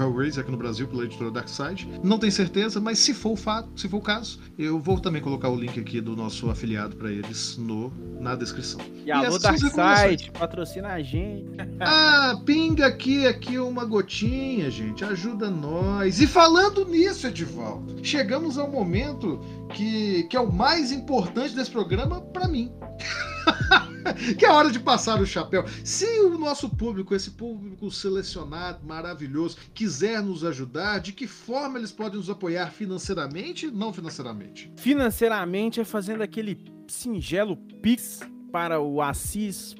Hellraiser 0.00 0.42
aqui 0.42 0.50
no 0.50 0.56
Brasil 0.56 0.86
pela 0.88 1.04
editora 1.04 1.30
Darkside. 1.30 1.88
Não 2.02 2.18
tenho 2.18 2.32
certeza, 2.32 2.80
mas 2.80 2.98
se 2.98 3.14
for 3.14 3.32
o 3.32 3.36
fato, 3.36 3.68
se 3.78 3.88
for 3.88 3.98
o 3.98 4.02
caso, 4.02 4.40
eu 4.58 4.78
vou 4.78 4.98
também 4.98 5.22
colocar 5.22 5.48
o 5.48 5.56
link 5.56 5.78
aqui 5.78 6.00
do 6.00 6.16
nosso 6.16 6.50
afiliado 6.50 6.96
para 6.96 7.10
eles 7.10 7.56
no, 7.56 7.92
na 8.20 8.34
descrição. 8.34 8.80
E 9.04 9.10
alô 9.10 9.38
Darkside, 9.38 10.30
patrocina 10.32 10.88
a 10.88 11.02
gente. 11.02 11.50
Ah, 11.82 12.38
pinga 12.44 12.86
aqui, 12.86 13.26
aqui 13.26 13.58
uma 13.58 13.84
gotinha, 13.84 14.70
gente, 14.70 15.02
ajuda 15.02 15.50
nós. 15.50 16.20
E 16.20 16.26
falando 16.26 16.84
nisso, 16.84 17.26
Edivaldo, 17.26 18.04
chegamos 18.04 18.58
ao 18.58 18.70
momento 18.70 19.40
que, 19.72 20.24
que 20.24 20.36
é 20.36 20.40
o 20.40 20.52
mais 20.52 20.92
importante 20.92 21.54
desse 21.54 21.70
programa 21.70 22.20
para 22.20 22.46
mim. 22.46 22.70
que 24.38 24.44
é 24.44 24.50
hora 24.50 24.70
de 24.70 24.78
passar 24.78 25.20
o 25.20 25.26
chapéu. 25.26 25.64
Se 25.84 26.06
o 26.20 26.38
nosso 26.38 26.68
público, 26.68 27.14
esse 27.14 27.32
público 27.32 27.90
selecionado, 27.90 28.86
maravilhoso, 28.86 29.56
quiser 29.74 30.22
nos 30.22 30.44
ajudar, 30.44 31.00
de 31.00 31.12
que 31.12 31.26
forma 31.26 31.78
eles 31.78 31.92
podem 31.92 32.18
nos 32.18 32.30
apoiar 32.30 32.72
financeiramente 32.72 33.70
não 33.70 33.92
financeiramente? 33.92 34.72
Financeiramente 34.76 35.80
é 35.80 35.84
fazendo 35.84 36.22
aquele 36.22 36.58
singelo 36.88 37.56
Pix 37.56 38.20
para 38.50 38.80
o 38.80 39.00
assis. 39.00 39.76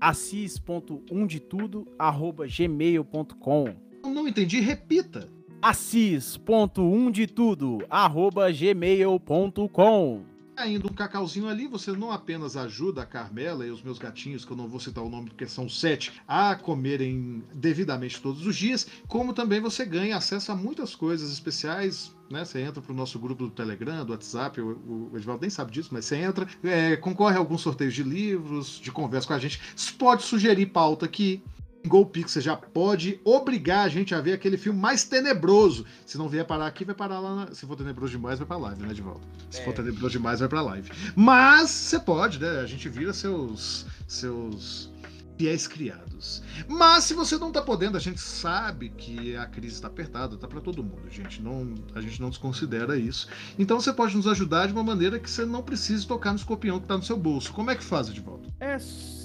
assis.umdetudo 0.00 1.88
arroba 1.98 2.46
gmail.com 2.46 3.74
Não 4.04 4.28
entendi, 4.28 4.60
repita. 4.60 5.28
assis.umdetudo 5.60 7.78
arroba 7.88 8.52
gmail.com 8.52 10.33
Ainda 10.56 10.86
um 10.86 10.94
cacauzinho 10.94 11.48
ali, 11.48 11.66
você 11.66 11.90
não 11.92 12.12
apenas 12.12 12.56
ajuda 12.56 13.02
a 13.02 13.06
Carmela 13.06 13.66
e 13.66 13.70
os 13.70 13.82
meus 13.82 13.98
gatinhos, 13.98 14.44
que 14.44 14.52
eu 14.52 14.56
não 14.56 14.68
vou 14.68 14.78
citar 14.78 15.02
o 15.02 15.08
nome 15.08 15.28
porque 15.28 15.48
são 15.48 15.68
sete, 15.68 16.12
a 16.28 16.54
comerem 16.54 17.42
devidamente 17.52 18.20
todos 18.20 18.46
os 18.46 18.54
dias, 18.54 18.86
como 19.08 19.32
também 19.32 19.60
você 19.60 19.84
ganha 19.84 20.16
acesso 20.16 20.52
a 20.52 20.56
muitas 20.56 20.94
coisas 20.94 21.32
especiais. 21.32 22.14
Né? 22.30 22.44
Você 22.44 22.60
entra 22.60 22.80
para 22.80 22.92
o 22.92 22.96
nosso 22.96 23.18
grupo 23.18 23.44
do 23.44 23.50
Telegram, 23.50 24.04
do 24.04 24.12
WhatsApp, 24.12 24.60
o, 24.60 25.10
o 25.12 25.16
Edvaldo 25.16 25.42
nem 25.42 25.50
sabe 25.50 25.72
disso, 25.72 25.90
mas 25.92 26.04
você 26.04 26.16
entra, 26.16 26.46
é, 26.62 26.96
concorre 26.96 27.36
a 27.36 27.38
alguns 27.38 27.60
sorteios 27.60 27.92
de 27.92 28.04
livros, 28.04 28.80
de 28.80 28.92
conversa 28.92 29.26
com 29.26 29.34
a 29.34 29.38
gente, 29.38 29.60
pode 29.98 30.22
sugerir 30.22 30.66
pauta 30.66 31.04
aqui, 31.04 31.42
GolPix, 31.86 32.32
você 32.32 32.40
já 32.40 32.56
pode 32.56 33.20
obrigar 33.24 33.84
a 33.84 33.88
gente 33.88 34.14
a 34.14 34.20
ver 34.20 34.32
aquele 34.32 34.56
filme 34.56 34.78
mais 34.78 35.04
tenebroso. 35.04 35.84
Se 36.06 36.16
não 36.16 36.28
vier 36.28 36.46
parar 36.46 36.66
aqui, 36.66 36.84
vai 36.84 36.94
parar 36.94 37.20
lá. 37.20 37.34
Na... 37.34 37.54
Se 37.54 37.66
for 37.66 37.76
tenebroso 37.76 38.12
demais, 38.12 38.38
vai 38.38 38.48
pra 38.48 38.56
live, 38.56 38.82
né, 38.82 38.94
de 38.94 39.02
volta. 39.02 39.20
Se 39.50 39.60
é. 39.60 39.64
for 39.64 39.74
tenebroso 39.74 40.10
demais, 40.10 40.40
vai 40.40 40.48
pra 40.48 40.62
live. 40.62 40.90
Mas 41.14 41.70
você 41.70 42.00
pode, 42.00 42.40
né? 42.40 42.60
A 42.60 42.66
gente 42.66 42.88
vira 42.88 43.12
seus. 43.12 43.86
seus 44.08 44.92
fiéis 45.36 45.66
criados. 45.66 46.42
Mas 46.68 47.04
se 47.04 47.14
você 47.14 47.36
não 47.36 47.50
tá 47.50 47.60
podendo, 47.60 47.96
a 47.96 48.00
gente 48.00 48.20
sabe 48.20 48.90
que 48.90 49.36
a 49.36 49.46
crise 49.46 49.74
está 49.74 49.88
apertada, 49.88 50.36
tá 50.36 50.46
para 50.46 50.60
todo 50.60 50.82
mundo, 50.82 51.10
gente. 51.10 51.42
Não, 51.42 51.74
a 51.94 52.00
gente 52.00 52.20
não 52.20 52.30
desconsidera 52.30 52.96
isso. 52.96 53.28
Então 53.58 53.80
você 53.80 53.92
pode 53.92 54.16
nos 54.16 54.26
ajudar 54.28 54.66
de 54.66 54.72
uma 54.72 54.84
maneira 54.84 55.18
que 55.18 55.28
você 55.28 55.44
não 55.44 55.62
precise 55.62 56.06
tocar 56.06 56.30
no 56.30 56.38
escorpião 56.38 56.78
que 56.78 56.86
tá 56.86 56.96
no 56.96 57.02
seu 57.02 57.16
bolso. 57.16 57.52
Como 57.52 57.70
é 57.70 57.74
que 57.74 57.82
faz, 57.82 58.12
de 58.12 58.20
volta? 58.20 58.48
É 58.60 58.78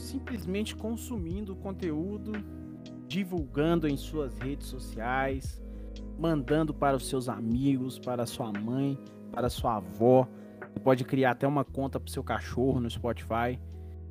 simplesmente 0.09 0.75
consumindo 0.75 1.53
o 1.53 1.55
conteúdo, 1.55 2.31
divulgando 3.07 3.87
em 3.87 3.95
suas 3.95 4.37
redes 4.39 4.67
sociais, 4.67 5.61
mandando 6.17 6.73
para 6.73 6.97
os 6.97 7.07
seus 7.07 7.29
amigos, 7.29 7.99
para 7.99 8.25
sua 8.25 8.51
mãe, 8.51 8.97
para 9.31 9.49
sua 9.49 9.77
avó. 9.77 10.27
Você 10.73 10.79
pode 10.79 11.03
criar 11.03 11.31
até 11.31 11.47
uma 11.47 11.63
conta 11.63 11.99
para 11.99 12.07
o 12.07 12.11
seu 12.11 12.23
cachorro 12.23 12.79
no 12.79 12.89
Spotify 12.89 13.59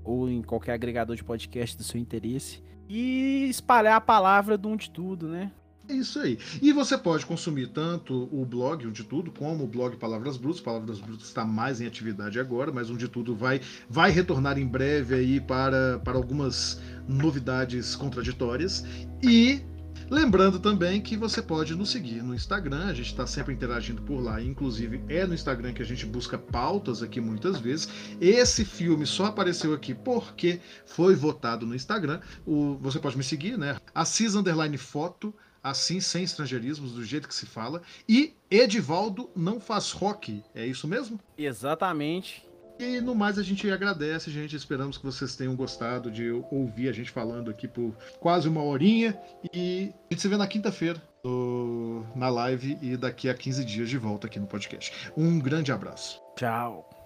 ou 0.04 0.28
em 0.28 0.40
qualquer 0.40 0.72
agregador 0.72 1.16
de 1.16 1.24
podcast 1.24 1.76
do 1.76 1.82
seu 1.82 2.00
interesse 2.00 2.62
e 2.88 3.46
espalhar 3.50 3.96
a 3.96 4.00
palavra 4.00 4.56
do 4.56 4.68
um 4.68 4.76
de 4.76 4.90
tudo, 4.90 5.28
né? 5.28 5.52
É 5.88 5.94
isso 5.94 6.18
aí. 6.18 6.38
E 6.60 6.70
você 6.70 6.98
pode 6.98 7.24
consumir 7.24 7.68
tanto 7.68 8.28
o 8.30 8.44
blog 8.44 8.90
de 8.90 9.04
tudo 9.04 9.32
como 9.32 9.64
o 9.64 9.66
blog 9.66 9.96
Palavras 9.96 10.36
Brutas. 10.36 10.60
Palavras 10.60 11.00
Brutas 11.00 11.26
está 11.26 11.46
mais 11.46 11.80
em 11.80 11.86
atividade 11.86 12.38
agora, 12.38 12.70
mas 12.70 12.90
um 12.90 12.96
de 12.96 13.08
tudo 13.08 13.34
vai 13.34 13.60
vai 13.88 14.10
retornar 14.10 14.58
em 14.58 14.66
breve 14.66 15.14
aí 15.14 15.40
para, 15.40 15.98
para 16.00 16.18
algumas 16.18 16.78
novidades 17.08 17.96
contraditórias. 17.96 18.84
E 19.22 19.62
Lembrando 20.10 20.58
também 20.58 21.02
que 21.02 21.18
você 21.18 21.42
pode 21.42 21.74
nos 21.74 21.90
seguir 21.90 22.22
no 22.22 22.34
Instagram, 22.34 22.86
a 22.86 22.94
gente 22.94 23.08
está 23.08 23.26
sempre 23.26 23.52
interagindo 23.52 24.00
por 24.00 24.20
lá, 24.20 24.42
inclusive 24.42 25.02
é 25.06 25.26
no 25.26 25.34
Instagram 25.34 25.74
que 25.74 25.82
a 25.82 25.84
gente 25.84 26.06
busca 26.06 26.38
pautas 26.38 27.02
aqui 27.02 27.20
muitas 27.20 27.60
vezes. 27.60 27.90
Esse 28.18 28.64
filme 28.64 29.04
só 29.04 29.26
apareceu 29.26 29.74
aqui 29.74 29.94
porque 29.94 30.60
foi 30.86 31.14
votado 31.14 31.66
no 31.66 31.74
Instagram. 31.74 32.20
O, 32.46 32.78
você 32.80 32.98
pode 32.98 33.18
me 33.18 33.22
seguir, 33.22 33.58
né? 33.58 33.76
Assis 33.94 34.34
Underline 34.34 34.78
Foto, 34.78 35.34
assim, 35.62 36.00
sem 36.00 36.24
estrangeirismos, 36.24 36.92
do 36.92 37.04
jeito 37.04 37.28
que 37.28 37.34
se 37.34 37.46
fala. 37.46 37.82
E 38.08 38.34
Edivaldo 38.50 39.30
não 39.34 39.60
faz 39.60 39.92
rock, 39.92 40.42
é 40.54 40.66
isso 40.66 40.86
mesmo? 40.88 41.18
Exatamente. 41.36 42.46
E 42.78 43.00
no 43.00 43.14
mais 43.14 43.38
a 43.38 43.42
gente 43.42 43.68
agradece, 43.70 44.30
gente. 44.30 44.54
Esperamos 44.54 44.96
que 44.96 45.04
vocês 45.04 45.34
tenham 45.34 45.56
gostado 45.56 46.10
de 46.10 46.30
ouvir 46.50 46.88
a 46.88 46.92
gente 46.92 47.10
falando 47.10 47.50
aqui 47.50 47.66
por 47.66 47.92
quase 48.20 48.48
uma 48.48 48.62
horinha. 48.62 49.18
E 49.52 49.92
a 50.08 50.14
gente 50.14 50.22
se 50.22 50.28
vê 50.28 50.36
na 50.36 50.46
quinta-feira 50.46 51.02
na 52.14 52.28
live 52.28 52.78
e 52.80 52.96
daqui 52.96 53.28
a 53.28 53.34
15 53.34 53.64
dias 53.64 53.88
de 53.88 53.98
volta 53.98 54.26
aqui 54.26 54.38
no 54.38 54.46
podcast. 54.46 54.92
Um 55.16 55.38
grande 55.38 55.72
abraço. 55.72 56.20
Tchau. 56.36 56.97